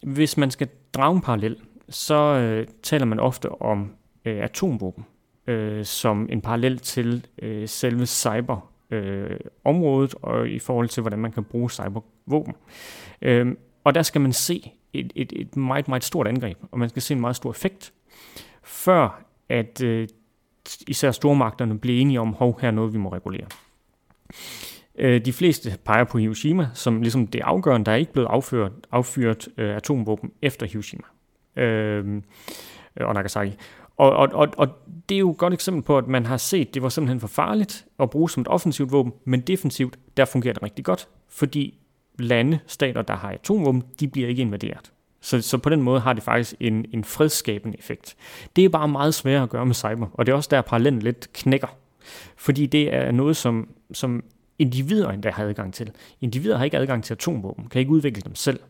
Hvis 0.02 0.36
man 0.36 0.50
skal 0.50 0.68
drage 0.94 1.14
en 1.16 1.20
parallel, 1.22 1.56
så 1.88 2.14
øh, 2.14 2.66
taler 2.82 3.04
man 3.04 3.20
ofte 3.20 3.48
om 3.50 3.92
øh, 4.24 4.44
atomvåben 4.44 5.04
øh, 5.46 5.84
som 5.84 6.28
en 6.30 6.40
parallel 6.40 6.78
til 6.78 7.26
øh, 7.42 7.68
selve 7.68 8.06
cyber 8.06 8.72
øh, 8.90 9.36
området 9.64 10.14
og 10.22 10.48
i 10.48 10.58
forhold 10.58 10.88
til, 10.88 11.00
hvordan 11.00 11.18
man 11.18 11.32
kan 11.32 11.44
bruge 11.44 11.70
cybervåben. 11.70 12.54
Øh, 13.22 13.46
og 13.84 13.94
der 13.94 14.02
skal 14.02 14.20
man 14.20 14.32
se 14.32 14.72
et, 14.92 15.12
et, 15.14 15.32
et 15.36 15.56
meget, 15.56 15.88
meget 15.88 16.04
stort 16.04 16.28
angreb, 16.28 16.58
og 16.70 16.78
man 16.78 16.88
skal 16.88 17.02
se 17.02 17.14
en 17.14 17.20
meget 17.20 17.36
stor 17.36 17.50
effekt, 17.50 17.92
før 18.62 19.24
at 19.48 19.82
øh, 19.82 20.08
især 20.86 21.10
stormagterne 21.10 21.78
blev 21.78 22.00
enige 22.00 22.20
om, 22.20 22.32
hov, 22.32 22.58
her 22.60 22.68
er 22.68 22.72
noget, 22.72 22.92
vi 22.92 22.98
må 22.98 23.12
regulere. 23.12 23.46
Øh, 24.98 25.24
de 25.24 25.32
fleste 25.32 25.78
peger 25.84 26.04
på 26.04 26.18
Hiroshima 26.18 26.68
som 26.74 27.02
ligesom 27.02 27.26
det 27.26 27.40
afgørende, 27.40 27.84
der 27.84 27.92
er 27.92 27.96
ikke 27.96 28.12
blevet 28.12 28.28
affyret, 28.30 28.72
affyret 28.92 29.48
øh, 29.56 29.76
atomvåben 29.76 30.30
efter 30.42 30.66
Hiroshima 30.66 31.02
øhm, 31.56 32.22
øh, 32.96 33.06
og 33.06 33.14
Nagasaki. 33.14 33.52
Og, 33.96 34.10
og, 34.10 34.28
og, 34.32 34.48
og 34.56 34.68
det 35.08 35.14
er 35.14 35.18
jo 35.18 35.30
et 35.30 35.38
godt 35.38 35.54
eksempel 35.54 35.82
på, 35.82 35.98
at 35.98 36.06
man 36.06 36.26
har 36.26 36.36
set, 36.36 36.74
det 36.74 36.82
var 36.82 36.88
simpelthen 36.88 37.20
for 37.20 37.28
farligt 37.28 37.86
at 37.98 38.10
bruge 38.10 38.30
som 38.30 38.40
et 38.40 38.48
offensivt 38.48 38.92
våben, 38.92 39.12
men 39.24 39.40
defensivt, 39.40 39.98
der 40.16 40.24
fungerer 40.24 40.54
det 40.54 40.62
rigtig 40.62 40.84
godt, 40.84 41.08
fordi 41.28 41.78
lande, 42.18 42.58
stater, 42.66 43.02
der 43.02 43.14
har 43.14 43.30
atomvåben, 43.30 43.82
de 44.00 44.08
bliver 44.08 44.28
ikke 44.28 44.42
invaderet. 44.42 44.92
Så, 45.24 45.42
så 45.42 45.58
på 45.58 45.68
den 45.68 45.82
måde 45.82 46.00
har 46.00 46.12
det 46.12 46.22
faktisk 46.22 46.54
en, 46.60 46.84
en 46.92 47.04
fredskabende 47.04 47.78
effekt. 47.78 48.16
Det 48.56 48.64
er 48.64 48.68
bare 48.68 48.88
meget 48.88 49.14
sværere 49.14 49.42
at 49.42 49.50
gøre 49.50 49.66
med 49.66 49.74
cyber, 49.74 50.06
og 50.12 50.26
det 50.26 50.32
er 50.32 50.36
også 50.36 50.48
der, 50.52 50.60
parallellen 50.60 51.02
lidt 51.02 51.32
knækker. 51.32 51.76
Fordi 52.36 52.66
det 52.66 52.94
er 52.94 53.10
noget, 53.10 53.36
som, 53.36 53.68
som 53.92 54.24
individer 54.58 55.10
endda 55.10 55.30
har 55.30 55.44
adgang 55.44 55.74
til. 55.74 55.90
Individer 56.20 56.56
har 56.56 56.64
ikke 56.64 56.78
adgang 56.78 57.04
til 57.04 57.14
atomvåben, 57.14 57.68
kan 57.68 57.80
ikke 57.80 57.90
udvikle 57.90 58.22
dem 58.22 58.34
selv. 58.34 58.60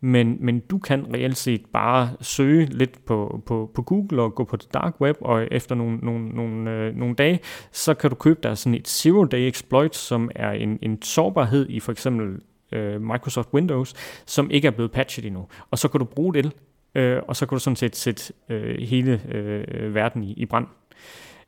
Men, 0.00 0.36
men 0.40 0.60
du 0.60 0.78
kan 0.78 1.06
reelt 1.14 1.36
set 1.36 1.66
bare 1.72 2.10
søge 2.20 2.66
lidt 2.66 3.04
på, 3.04 3.42
på, 3.46 3.70
på 3.74 3.82
Google 3.82 4.22
og 4.22 4.34
gå 4.34 4.44
på 4.44 4.56
det 4.56 4.74
dark 4.74 5.00
web, 5.00 5.16
og 5.20 5.48
efter 5.50 5.74
nogle, 5.74 5.96
nogle, 5.96 6.28
nogle, 6.28 6.70
øh, 6.70 6.96
nogle 6.96 7.14
dage, 7.14 7.40
så 7.72 7.94
kan 7.94 8.10
du 8.10 8.16
købe 8.16 8.40
dig 8.42 8.58
sådan 8.58 8.74
et 8.74 8.88
zero-day 8.88 9.48
exploit, 9.48 9.96
som 9.96 10.30
er 10.34 10.50
en, 10.50 10.78
en 10.82 11.02
sårbarhed 11.02 11.66
i 11.68 11.80
for 11.80 11.92
eksempel 11.92 12.40
øh, 12.74 13.02
Microsoft 13.02 13.48
Windows, 13.54 13.94
som 14.26 14.50
ikke 14.50 14.66
er 14.66 14.72
blevet 14.72 14.92
patchet 14.92 15.24
endnu. 15.24 15.46
Og 15.70 15.78
så 15.78 15.88
kan 15.88 15.98
du 15.98 16.04
bruge 16.04 16.34
det, 16.34 16.52
øh, 16.94 17.22
og 17.28 17.36
så 17.36 17.46
kan 17.46 17.56
du 17.56 17.60
sådan 17.60 17.76
set 17.76 17.96
sætte 17.96 18.32
øh, 18.48 18.80
hele 18.80 19.20
øh, 19.28 19.94
verden 19.94 20.22
i, 20.22 20.32
i 20.32 20.46
brand. 20.46 20.66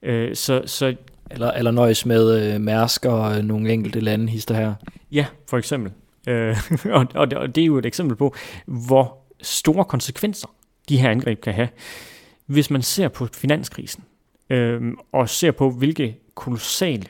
Øh, 0.02 0.34
så, 0.34 0.62
så 0.66 0.96
eller, 1.30 1.50
eller 1.50 1.70
nøjes 1.70 2.06
med 2.06 2.54
øh, 2.54 2.60
Mærsk 2.60 3.04
og 3.04 3.38
øh, 3.38 3.44
nogle 3.44 3.72
enkelte 3.72 4.00
lande 4.00 4.28
hister 4.28 4.54
her. 4.54 4.74
Ja, 5.12 5.26
for 5.48 5.58
eksempel. 5.58 5.92
Øh, 6.28 6.56
og, 6.96 7.06
og, 7.14 7.30
det, 7.30 7.38
og 7.38 7.54
det 7.54 7.62
er 7.62 7.66
jo 7.66 7.78
et 7.78 7.86
eksempel 7.86 8.16
på, 8.16 8.34
hvor 8.66 9.18
store 9.42 9.84
konsekvenser 9.84 10.48
de 10.88 10.98
her 10.98 11.10
angreb 11.10 11.40
kan 11.40 11.54
have. 11.54 11.68
Hvis 12.46 12.70
man 12.70 12.82
ser 12.82 13.08
på 13.08 13.26
finanskrisen, 13.26 14.04
øh, 14.50 14.82
og 15.12 15.28
ser 15.28 15.50
på, 15.50 15.70
hvilke 15.70 16.16
kolossale 16.34 17.04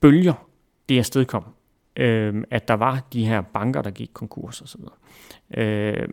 bølger 0.00 0.48
det 0.88 0.98
er 0.98 1.02
stedkommet, 1.02 1.52
øh, 1.96 2.44
at 2.50 2.68
der 2.68 2.74
var 2.74 3.06
de 3.12 3.26
her 3.26 3.40
banker, 3.40 3.82
der 3.82 3.90
gik 3.90 4.10
konkurs 4.12 4.62
osv., 4.62 4.80
øh, 5.56 6.08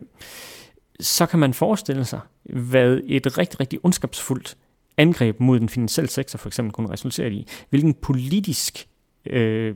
så 1.00 1.26
kan 1.26 1.38
man 1.38 1.54
forestille 1.54 2.04
sig, 2.04 2.20
hvad 2.42 3.00
et 3.04 3.38
rigtig, 3.38 3.60
rigtig 3.60 3.78
ondskabsfuldt 3.82 4.56
angreb 4.96 5.40
mod 5.40 5.60
den 5.60 5.68
finansielle 5.68 6.10
sektor 6.10 6.36
for 6.36 6.48
eksempel 6.48 6.72
kunne 6.72 6.90
resultere 6.90 7.32
i. 7.32 7.46
Hvilken 7.70 7.94
politisk 7.94 8.88
øh, 9.26 9.74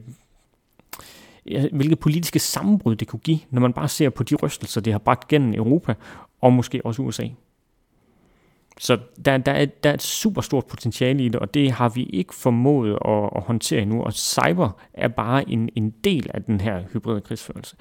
hvilke 1.73 1.97
politiske 1.97 2.39
sammenbrud 2.39 2.97
det 2.97 3.09
kunne 3.09 3.21
give, 3.21 3.39
når 3.51 3.61
man 3.61 3.73
bare 3.73 3.89
ser 3.89 4.11
på 4.11 4.23
de 4.23 4.35
rystelser, 4.35 4.81
det 4.81 4.93
har 4.93 4.99
bragt 4.99 5.29
gennem 5.29 5.55
Europa 5.55 5.95
og 6.41 6.53
måske 6.53 6.87
også 6.87 7.03
USA. 7.03 7.29
Så 8.81 8.99
der, 9.25 9.39
der, 9.39 9.53
er, 9.53 9.65
der 9.65 9.91
er 9.91 9.95
et 9.95 10.03
super 10.03 10.41
stort 10.41 10.67
potentiale 10.67 11.25
i 11.25 11.29
det, 11.29 11.37
og 11.37 11.55
det 11.55 11.73
har 11.73 11.89
vi 11.89 12.05
ikke 12.05 12.35
formået 12.35 12.99
at, 13.05 13.31
at 13.37 13.43
håndtere 13.43 13.83
endnu, 13.83 14.03
og 14.03 14.13
cyber 14.13 14.71
er 14.95 15.09
bare 15.09 15.51
en, 15.51 15.69
en 15.75 15.91
del 15.91 16.31
af 16.35 16.43
den 16.43 16.61
her 16.61 16.83
hybride 16.93 17.21
krigsførelse. 17.21 17.77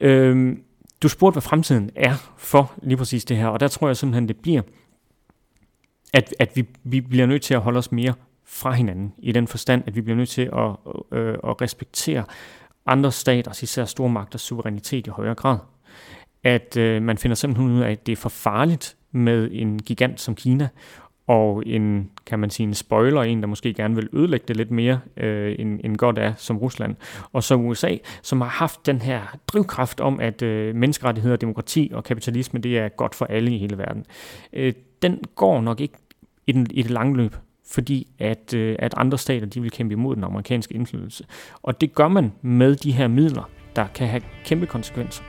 Øhm, 0.00 0.62
du 1.02 1.08
spurgte, 1.08 1.34
hvad 1.34 1.42
fremtiden 1.42 1.90
er 1.96 2.32
for 2.36 2.72
lige 2.82 2.96
præcis 2.96 3.24
det 3.24 3.36
her, 3.36 3.46
og 3.46 3.60
der 3.60 3.68
tror 3.68 3.86
jeg 3.86 3.96
simpelthen, 3.96 4.28
det 4.28 4.36
bliver, 4.36 4.62
at, 6.12 6.34
at 6.38 6.50
vi, 6.54 6.68
vi 6.84 7.00
bliver 7.00 7.26
nødt 7.26 7.42
til 7.42 7.54
at 7.54 7.60
holde 7.60 7.78
os 7.78 7.92
mere 7.92 8.14
fra 8.44 8.72
hinanden, 8.72 9.12
i 9.18 9.32
den 9.32 9.46
forstand, 9.46 9.82
at 9.86 9.96
vi 9.96 10.00
bliver 10.00 10.16
nødt 10.16 10.28
til 10.28 10.42
at, 10.42 10.92
øh, 11.18 11.38
at 11.44 11.60
respektere 11.60 12.24
andre 12.86 13.12
staters, 13.12 13.62
især 13.62 13.84
stormagters 13.84 14.40
suverænitet 14.40 15.06
i 15.06 15.10
højere 15.10 15.34
grad. 15.34 15.58
At 16.44 16.76
øh, 16.76 17.02
man 17.02 17.18
finder 17.18 17.34
simpelthen 17.34 17.76
ud 17.76 17.80
af, 17.80 17.90
at 17.90 18.06
det 18.06 18.12
er 18.12 18.16
for 18.16 18.28
farligt 18.28 18.96
med 19.12 19.48
en 19.52 19.78
gigant 19.78 20.20
som 20.20 20.34
Kina, 20.34 20.68
og 21.30 21.62
en, 21.66 22.10
kan 22.26 22.38
man 22.38 22.50
sige, 22.50 22.66
en 22.66 22.74
spoiler, 22.74 23.22
en, 23.22 23.40
der 23.40 23.46
måske 23.46 23.74
gerne 23.74 23.94
vil 23.94 24.08
ødelægge 24.12 24.44
det 24.48 24.56
lidt 24.56 24.70
mere, 24.70 25.00
øh, 25.16 25.56
end, 25.58 25.80
end 25.84 25.96
godt 25.96 26.18
er, 26.18 26.34
som 26.36 26.58
Rusland. 26.58 26.96
Og 27.32 27.42
så 27.42 27.54
USA, 27.54 27.96
som 28.22 28.40
har 28.40 28.48
haft 28.48 28.86
den 28.86 28.98
her 28.98 29.36
drivkraft 29.46 30.00
om, 30.00 30.20
at 30.20 30.42
øh, 30.42 30.74
menneskerettigheder, 30.74 31.36
demokrati 31.36 31.90
og 31.94 32.04
kapitalisme, 32.04 32.60
det 32.60 32.78
er 32.78 32.88
godt 32.88 33.14
for 33.14 33.24
alle 33.24 33.54
i 33.54 33.58
hele 33.58 33.78
verden. 33.78 34.04
Øh, 34.52 34.72
den 35.02 35.20
går 35.34 35.60
nok 35.60 35.80
ikke 35.80 35.94
i, 36.46 36.52
den, 36.52 36.66
i 36.70 36.82
det 36.82 36.90
lange 36.90 37.16
løb, 37.16 37.36
fordi 37.70 38.06
at, 38.18 38.54
øh, 38.54 38.76
at 38.78 38.94
andre 38.96 39.18
stater, 39.18 39.46
de 39.46 39.60
vil 39.60 39.70
kæmpe 39.70 39.92
imod 39.92 40.16
den 40.16 40.24
amerikanske 40.24 40.74
indflydelse. 40.74 41.24
Og 41.62 41.80
det 41.80 41.94
gør 41.94 42.08
man 42.08 42.32
med 42.42 42.76
de 42.76 42.92
her 42.92 43.08
midler, 43.08 43.50
der 43.76 43.86
kan 43.86 44.08
have 44.08 44.22
kæmpe 44.44 44.66
konsekvenser. 44.66 45.22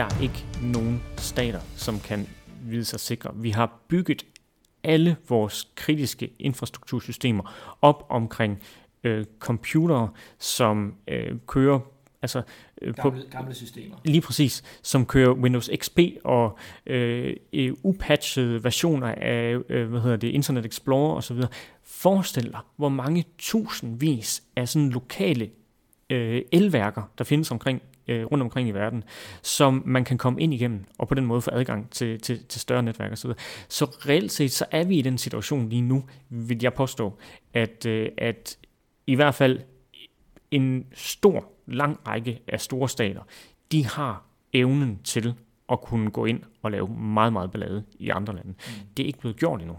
Der 0.00 0.06
er 0.06 0.22
ikke 0.22 0.46
nogen 0.62 1.02
stater, 1.16 1.60
som 1.76 2.00
kan 2.00 2.28
vide 2.62 2.84
sig 2.84 3.00
sikre. 3.00 3.30
Vi 3.34 3.50
har 3.50 3.80
bygget 3.88 4.26
alle 4.84 5.16
vores 5.28 5.68
kritiske 5.74 6.32
infrastruktursystemer 6.38 7.76
op 7.82 8.06
omkring 8.08 8.62
øh, 9.04 9.24
computere, 9.38 10.10
som 10.38 10.94
øh, 11.08 11.32
kører 11.46 11.80
altså 12.22 12.42
øh, 12.82 12.94
gamle, 12.94 13.22
på 13.22 13.28
gamle 13.30 13.54
systemer. 13.54 13.96
Lige 14.04 14.20
præcis, 14.20 14.62
som 14.82 15.06
kører 15.06 15.32
Windows 15.32 15.70
XP 15.76 15.98
og 16.24 16.58
øh, 16.86 17.36
upatchede 17.82 18.64
versioner 18.64 19.14
af 19.16 19.56
øh, 19.68 19.88
hvad 19.88 20.00
hedder 20.00 20.16
det, 20.16 20.28
Internet 20.28 20.66
Explorer 20.66 21.16
osv. 21.16 21.42
Forestil 21.82 22.52
dig, 22.52 22.60
hvor 22.76 22.88
mange 22.88 23.24
tusindvis 23.38 24.42
af 24.56 24.68
sådan 24.68 24.90
lokale 24.90 25.50
øh, 26.10 26.42
elværker, 26.52 27.02
der 27.18 27.24
findes 27.24 27.50
omkring 27.50 27.82
øh, 28.08 28.24
rundt 28.24 28.42
omkring 28.42 28.68
i 28.68 28.72
verden, 28.72 29.04
som 29.42 29.82
man 29.86 30.04
kan 30.04 30.18
komme 30.18 30.40
ind 30.40 30.54
igennem, 30.54 30.84
og 30.98 31.08
på 31.08 31.14
den 31.14 31.26
måde 31.26 31.40
få 31.40 31.50
adgang 31.52 31.90
til, 31.90 32.20
til, 32.20 32.44
til 32.44 32.60
større 32.60 32.82
netværk 32.82 33.12
osv. 33.12 33.30
Så 33.68 33.84
reelt 33.84 34.32
set, 34.32 34.52
så 34.52 34.64
er 34.70 34.84
vi 34.84 34.98
i 34.98 35.02
den 35.02 35.18
situation 35.18 35.68
lige 35.68 35.82
nu, 35.82 36.04
vil 36.28 36.58
jeg 36.62 36.74
påstå, 36.74 37.18
at, 37.54 37.86
øh, 37.86 38.08
at 38.18 38.58
i 39.06 39.14
hvert 39.14 39.34
fald 39.34 39.60
en 40.50 40.86
stor, 40.94 41.44
lang 41.66 41.98
række 42.06 42.40
af 42.48 42.60
store 42.60 42.88
stater, 42.88 43.20
de 43.72 43.86
har 43.86 44.24
evnen 44.52 44.98
til 45.04 45.34
at 45.72 45.80
kunne 45.80 46.10
gå 46.10 46.24
ind 46.24 46.40
og 46.62 46.70
lave 46.70 46.88
meget, 46.88 47.32
meget 47.32 47.50
ballade 47.50 47.84
i 47.98 48.08
andre 48.08 48.34
lande. 48.34 48.48
Mm. 48.48 48.86
Det 48.96 49.02
er 49.02 49.06
ikke 49.06 49.18
blevet 49.18 49.36
gjort 49.36 49.60
endnu. 49.60 49.76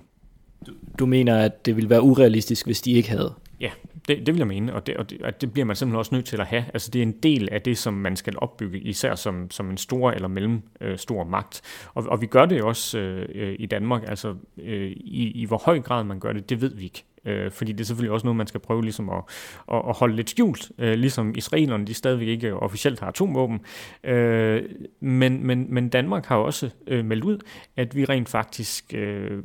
Du, 0.67 0.71
du 0.99 1.05
mener, 1.05 1.37
at 1.37 1.65
det 1.65 1.75
ville 1.75 1.89
være 1.89 2.01
urealistisk, 2.01 2.65
hvis 2.65 2.81
de 2.81 2.91
ikke 2.91 3.09
havde? 3.09 3.33
Ja, 3.59 3.71
det, 4.07 4.17
det 4.25 4.27
vil 4.27 4.37
jeg 4.37 4.47
mene, 4.47 4.73
og 4.73 4.87
det, 4.87 4.97
og, 4.97 5.09
det, 5.09 5.21
og 5.21 5.41
det 5.41 5.53
bliver 5.53 5.65
man 5.65 5.75
simpelthen 5.75 5.99
også 5.99 6.15
nødt 6.15 6.25
til 6.25 6.41
at 6.41 6.47
have. 6.47 6.65
Altså 6.73 6.91
det 6.91 6.99
er 6.99 7.03
en 7.03 7.11
del 7.11 7.49
af 7.51 7.61
det, 7.61 7.77
som 7.77 7.93
man 7.93 8.15
skal 8.15 8.33
opbygge, 8.37 8.79
især 8.79 9.15
som, 9.15 9.51
som 9.51 9.69
en 9.69 9.77
stor 9.77 10.11
eller 10.11 10.27
mellem 10.27 10.61
øh, 10.81 10.97
stor 10.97 11.23
magt. 11.23 11.61
Og, 11.93 12.03
og 12.03 12.21
vi 12.21 12.25
gør 12.25 12.45
det 12.45 12.59
jo 12.59 12.67
også 12.67 12.99
øh, 12.99 13.29
øh, 13.35 13.55
i 13.59 13.65
Danmark, 13.65 14.03
altså 14.07 14.35
øh, 14.57 14.91
i, 14.91 15.31
i 15.31 15.45
hvor 15.45 15.61
høj 15.65 15.79
grad 15.79 16.03
man 16.03 16.19
gør 16.19 16.33
det, 16.33 16.49
det 16.49 16.61
ved 16.61 16.75
vi 16.75 16.83
ikke. 16.83 17.03
Øh, 17.25 17.51
fordi 17.51 17.71
det 17.71 17.81
er 17.81 17.85
selvfølgelig 17.85 18.11
også 18.11 18.25
noget, 18.25 18.37
man 18.37 18.47
skal 18.47 18.59
prøve 18.59 18.81
ligesom 18.81 19.09
at, 19.09 19.23
at, 19.71 19.81
at 19.89 19.97
holde 19.97 20.15
lidt 20.15 20.29
skjult, 20.29 20.71
øh, 20.77 20.93
ligesom 20.93 21.33
israelerne, 21.37 21.85
de 21.85 21.93
stadigvæk 21.93 22.27
ikke 22.27 22.53
officielt 22.53 22.99
har 22.99 23.07
atomvåben. 23.07 23.59
Øh, 24.03 24.63
men, 24.99 25.47
men, 25.47 25.73
men 25.73 25.89
Danmark 25.89 26.25
har 26.25 26.35
også 26.35 26.69
øh, 26.87 27.05
meldt 27.05 27.23
ud, 27.23 27.39
at 27.77 27.95
vi 27.95 28.05
rent 28.05 28.29
faktisk 28.29 28.93
øh, 28.93 29.43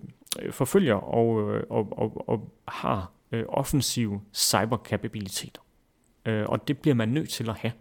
forfølger 0.50 0.94
og, 0.94 1.54
øh, 1.54 1.62
og, 1.70 1.98
og, 1.98 2.28
og 2.28 2.52
har 2.68 3.12
øh, 3.32 3.44
offensive 3.48 4.20
cyberkapabiliteter. 4.32 5.62
Øh, 6.26 6.46
og 6.48 6.68
det 6.68 6.78
bliver 6.78 6.94
man 6.94 7.08
nødt 7.08 7.30
til 7.30 7.48
at 7.48 7.56
have. 7.56 7.72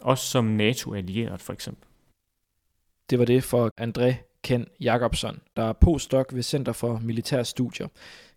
Også 0.00 0.26
som 0.26 0.44
NATO-allieret 0.44 1.40
for 1.40 1.52
eksempel. 1.52 1.88
Det 3.10 3.18
var 3.18 3.24
det 3.24 3.44
for 3.44 3.70
André 3.80 4.14
Ken 4.42 4.66
Jacobsen, 4.80 5.40
der 5.56 5.62
er 5.62 5.72
postdoc 5.72 6.26
ved 6.32 6.42
Center 6.42 6.72
for 6.72 6.98
Militære 6.98 7.44
Studier. 7.44 7.88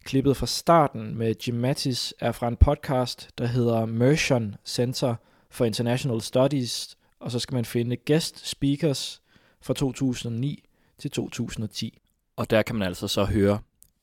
Klippet 0.04 0.38
fra 0.38 0.46
starten 0.46 1.18
med 1.18 1.36
Jim 1.48 1.56
Mattis 1.56 2.14
er 2.20 2.32
fra 2.32 2.48
en 2.48 2.58
podcast, 2.58 3.30
der 3.38 3.46
hedder 3.46 3.86
Mershon 3.86 4.56
Center 4.66 5.16
for 5.50 5.66
International 5.66 6.22
Studies, 6.22 6.98
og 7.20 7.32
så 7.32 7.40
skal 7.40 7.56
man 7.56 7.66
finde 7.66 7.98
guest 8.08 8.50
speakers 8.50 9.22
fra 9.62 9.74
2009 9.74 10.64
til 10.98 11.12
2010. 11.12 12.00
Og 12.36 12.50
der 12.50 12.62
kan 12.62 12.76
man 12.76 12.88
altså 12.88 13.08
så 13.08 13.26
høre 13.26 13.60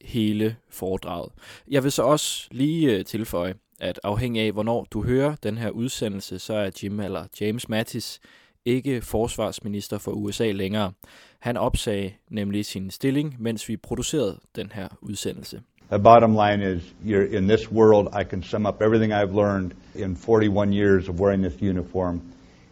hele 0.07 0.57
foredraget. 0.69 1.33
Jeg 1.71 1.83
vil 1.83 1.93
så 1.93 2.03
også 2.03 2.49
lige 2.51 2.99
øh, 2.99 3.05
tilføje, 3.05 3.55
at 3.81 4.01
afhængig 4.05 4.43
af, 4.43 4.53
hvornår 4.53 4.87
du 4.91 5.03
hører 5.03 5.37
den 5.43 5.59
her 5.59 5.71
udsendelse, 5.71 6.39
så 6.39 6.55
er 6.55 6.71
Jim 6.83 7.01
eller 7.01 7.25
James 7.41 7.69
Mattis 7.69 8.21
ikke 8.65 9.01
forsvarsminister 9.01 9.99
for 9.99 10.11
USA 10.11 10.51
længere. 10.53 10.93
Han 11.39 11.57
opsagde 11.57 12.13
nemlig 12.31 12.67
sin 12.67 12.91
stilling, 12.91 13.37
mens 13.39 13.69
vi 13.69 13.77
producerede 13.77 14.41
den 14.57 14.73
her 14.75 14.89
udsendelse. 15.01 15.61
The 15.91 15.99
bottom 15.99 16.33
line 16.35 16.63
is, 16.63 16.83
you're 17.05 17.37
in 17.37 17.49
this 17.49 17.73
world, 17.73 18.09
I 18.21 18.25
can 18.25 18.43
sum 18.43 18.67
up 18.67 18.83
everything 18.83 19.13
I've 19.13 19.35
learned 19.35 19.73
in 19.95 20.17
41 20.17 20.73
years 20.73 21.09
of 21.09 21.21
wearing 21.21 21.43
this 21.43 21.63
uniform 21.63 22.21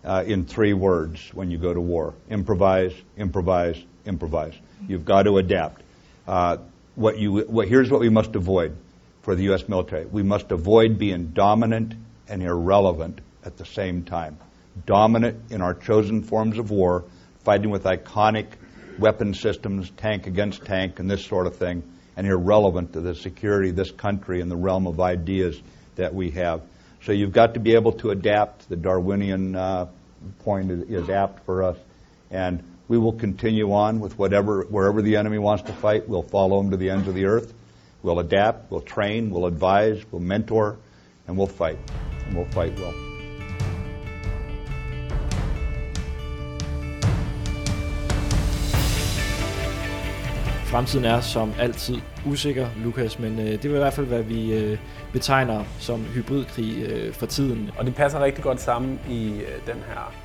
uh, 0.04 0.22
in 0.26 0.44
three 0.44 0.72
words 0.72 1.34
when 1.34 1.50
you 1.50 1.58
go 1.58 1.72
to 1.72 1.80
war. 1.80 2.14
Improvise, 2.30 2.92
improvise, 3.16 3.84
improvise. 4.06 4.54
You've 4.88 5.04
got 5.04 5.22
to 5.22 5.38
adapt. 5.38 5.82
Uh, 6.26 6.56
what 6.94 7.18
you, 7.18 7.40
what, 7.40 7.68
here's 7.68 7.90
what 7.90 8.00
we 8.00 8.09
must 8.09 8.35
avoid 8.37 8.76
for 9.22 9.35
the 9.35 9.44
U.S. 9.44 9.68
military. 9.68 10.07
We 10.07 10.22
must 10.22 10.52
avoid 10.52 10.98
being 10.98 11.28
dominant 11.28 11.94
and 12.28 12.42
irrelevant 12.42 13.20
at 13.44 13.57
the 13.57 13.64
same 13.64 14.04
time. 14.04 14.38
Dominant 14.87 15.50
in 15.50 15.61
our 15.61 15.74
chosen 15.74 16.22
forms 16.22 16.59
of 16.59 16.70
war, 16.70 17.04
fighting 17.44 17.70
with 17.70 17.85
iconic 17.85 18.46
weapon 18.98 19.35
systems, 19.35 19.90
tank 19.90 20.26
against 20.26 20.64
tank, 20.64 20.98
and 20.98 21.11
this 21.11 21.24
sort 21.24 21.46
of 21.46 21.57
thing, 21.57 21.83
and 22.16 22.26
irrelevant 22.26 22.92
to 22.92 23.00
the 23.00 23.14
security 23.14 23.70
of 23.70 23.76
this 23.76 23.90
country 23.90 24.40
and 24.40 24.50
the 24.50 24.57
realm 24.57 24.87
of 24.87 25.00
ideas 25.00 25.61
that 25.96 26.14
we 26.14 26.30
have. 26.30 26.62
So 27.02 27.12
you've 27.12 27.33
got 27.33 27.54
to 27.54 27.61
be 27.61 27.74
able 27.74 27.92
to 27.92 28.11
adapt. 28.11 28.68
The 28.68 28.76
Darwinian 28.76 29.54
uh, 29.54 29.88
point 30.40 30.70
is, 30.70 31.04
is 31.04 31.11
apt 31.11 31.44
for 31.44 31.64
us. 31.64 31.76
And 32.30 32.62
we 32.88 32.98
will 32.98 33.12
continue 33.12 33.72
on 33.72 34.00
with 34.00 34.18
whatever, 34.18 34.62
wherever 34.64 35.00
the 35.00 35.16
enemy 35.16 35.38
wants 35.38 35.62
to 35.64 35.72
fight, 35.72 36.08
we'll 36.08 36.22
follow 36.22 36.60
him 36.60 36.70
to 36.70 36.76
the 36.76 36.90
ends 36.90 37.08
of 37.08 37.14
the 37.14 37.24
earth. 37.24 37.54
We'll 38.02 38.18
adapt, 38.18 38.70
we'll 38.70 38.82
train, 38.82 39.30
we'll 39.30 39.46
advise, 39.46 40.04
we'll 40.10 40.20
mentor, 40.20 40.76
and 41.26 41.38
we'll 41.38 41.46
fight. 41.46 41.78
And 42.26 42.36
we'll 42.36 42.52
fight 42.52 42.78
well. 42.78 42.94
Fremtiden 50.64 51.04
er 51.04 51.20
som 51.20 51.52
altid 51.58 51.96
usikker, 52.26 52.68
Lukas, 52.84 53.18
men 53.18 53.38
øh, 53.38 53.46
det 53.46 53.64
er 53.64 53.68
i 53.68 53.78
hvert 53.78 53.92
fald, 53.92 54.06
hvad 54.06 54.22
vi 54.22 54.54
øh, 54.54 54.78
betegner 55.12 55.64
som 55.78 56.00
hybridkrig 56.00 56.82
øh, 56.82 57.12
for 57.14 57.26
tiden. 57.26 57.70
Og 57.78 57.86
det 57.86 57.94
passer 57.94 58.20
rigtig 58.24 58.44
godt 58.44 58.60
sammen 58.60 59.00
i 59.10 59.28
øh, 59.28 59.66
den 59.66 59.82
her 59.88 60.23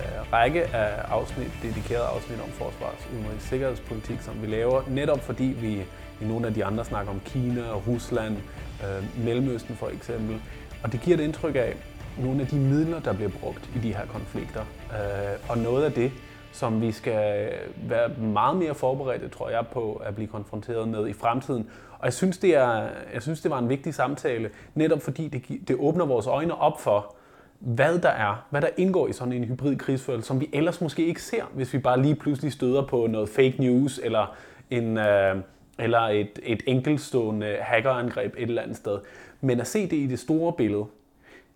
Øh, 0.00 0.32
række 0.32 0.62
af 0.64 1.02
afsnit, 1.08 1.52
dedikerede 1.62 2.06
afsnit 2.06 2.40
om 2.40 2.48
forsvars, 2.48 3.08
udenrigs, 3.14 3.44
sikkerhedspolitik, 3.44 4.20
som 4.20 4.42
vi 4.42 4.46
laver, 4.46 4.82
netop 4.88 5.20
fordi 5.20 5.44
vi 5.44 5.72
i 6.20 6.24
nogle 6.24 6.46
af 6.46 6.54
de 6.54 6.64
andre 6.64 6.84
snakker 6.84 7.12
om 7.12 7.20
Kina 7.24 7.62
og 7.70 7.82
Rusland, 7.88 8.36
øh, 8.82 9.24
Mellemøsten 9.24 9.76
for 9.76 9.88
eksempel. 9.88 10.40
Og 10.82 10.92
det 10.92 11.00
giver 11.00 11.16
et 11.16 11.22
indtryk 11.22 11.56
af 11.56 11.76
nogle 12.18 12.40
af 12.40 12.46
de 12.46 12.56
midler, 12.56 13.00
der 13.00 13.12
bliver 13.12 13.30
brugt 13.40 13.70
i 13.76 13.78
de 13.78 13.94
her 13.94 14.06
konflikter. 14.06 14.60
Øh, 14.92 15.50
og 15.50 15.58
noget 15.58 15.84
af 15.84 15.92
det, 15.92 16.12
som 16.52 16.80
vi 16.80 16.92
skal 16.92 17.52
være 17.76 18.08
meget 18.08 18.56
mere 18.56 18.74
forberedte, 18.74 19.28
tror 19.28 19.50
jeg, 19.50 19.66
på 19.72 20.02
at 20.04 20.14
blive 20.14 20.28
konfronteret 20.28 20.88
med 20.88 21.08
i 21.08 21.12
fremtiden. 21.12 21.70
Og 21.98 22.04
jeg 22.04 22.12
synes, 22.12 22.38
det, 22.38 22.56
er, 22.56 22.88
jeg 23.14 23.22
synes, 23.22 23.40
det 23.40 23.50
var 23.50 23.58
en 23.58 23.68
vigtig 23.68 23.94
samtale, 23.94 24.50
netop 24.74 25.02
fordi 25.02 25.28
det, 25.28 25.68
det 25.68 25.76
åbner 25.78 26.04
vores 26.06 26.26
øjne 26.26 26.60
op 26.60 26.80
for, 26.80 27.14
hvad 27.60 27.98
der 27.98 28.08
er, 28.08 28.46
hvad 28.50 28.60
der 28.60 28.68
indgår 28.76 29.08
i 29.08 29.12
sådan 29.12 29.32
en 29.32 29.44
hybrid 29.44 29.76
krigsførelse, 29.76 30.26
som 30.26 30.40
vi 30.40 30.48
ellers 30.52 30.80
måske 30.80 31.06
ikke 31.06 31.22
ser, 31.22 31.42
hvis 31.54 31.72
vi 31.72 31.78
bare 31.78 32.02
lige 32.02 32.14
pludselig 32.14 32.52
støder 32.52 32.86
på 32.86 33.06
noget 33.06 33.28
fake 33.28 33.54
news 33.58 34.00
eller 34.02 34.36
en, 34.70 34.98
øh, 34.98 35.36
eller 35.78 36.00
et, 36.00 36.38
et 36.42 36.62
enkeltstående 36.66 37.56
hackerangreb 37.60 38.34
et 38.38 38.42
eller 38.42 38.62
andet 38.62 38.76
sted. 38.76 38.98
Men 39.40 39.60
at 39.60 39.66
se 39.66 39.82
det 39.82 39.96
i 39.96 40.06
det 40.06 40.18
store 40.18 40.52
billede, 40.52 40.84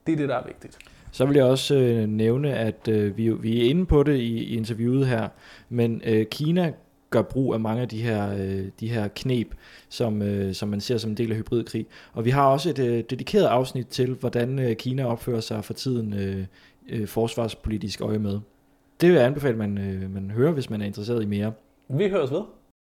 det 0.06 0.12
er 0.12 0.16
det, 0.16 0.28
der 0.28 0.36
er 0.36 0.46
vigtigt. 0.46 0.78
Så 1.12 1.26
vil 1.26 1.36
jeg 1.36 1.44
også 1.44 1.74
øh, 1.74 2.06
nævne, 2.08 2.54
at 2.54 2.88
øh, 2.88 3.16
vi, 3.16 3.30
vi 3.30 3.66
er 3.66 3.70
inde 3.70 3.86
på 3.86 4.02
det 4.02 4.16
i, 4.16 4.44
i 4.44 4.56
interviewet 4.56 5.06
her, 5.06 5.28
men 5.68 6.02
øh, 6.04 6.26
Kina 6.26 6.72
gør 7.14 7.22
brug 7.22 7.54
af 7.54 7.60
mange 7.60 7.82
af 7.82 7.88
de 7.88 8.02
her, 8.02 8.34
øh, 8.34 8.64
de 8.80 8.88
her 8.88 9.08
knep, 9.08 9.54
som, 9.88 10.22
øh, 10.22 10.54
som 10.54 10.68
man 10.68 10.80
ser 10.80 10.98
som 10.98 11.10
en 11.10 11.16
del 11.16 11.30
af 11.30 11.36
hybridkrig. 11.36 11.86
Og 12.12 12.24
vi 12.24 12.30
har 12.30 12.46
også 12.46 12.70
et 12.70 12.78
øh, 12.78 13.04
dedikeret 13.10 13.46
afsnit 13.46 13.86
til, 13.86 14.14
hvordan 14.14 14.58
øh, 14.58 14.76
Kina 14.76 15.04
opfører 15.04 15.40
sig 15.40 15.64
for 15.64 15.74
tiden 15.74 16.12
øh, 16.12 16.44
øh, 16.88 17.08
forsvarspolitisk 17.08 18.00
øje 18.00 18.18
med. 18.18 18.40
Det 19.00 19.08
vil 19.08 19.16
jeg 19.16 19.26
anbefale, 19.26 19.52
at 19.52 19.58
man, 19.58 19.78
øh, 19.78 20.14
man 20.14 20.30
hører, 20.30 20.52
hvis 20.52 20.70
man 20.70 20.82
er 20.82 20.86
interesseret 20.86 21.22
i 21.22 21.26
mere. 21.26 21.52
Vi 21.88 22.08
høres 22.08 22.30
ved. 22.30 22.42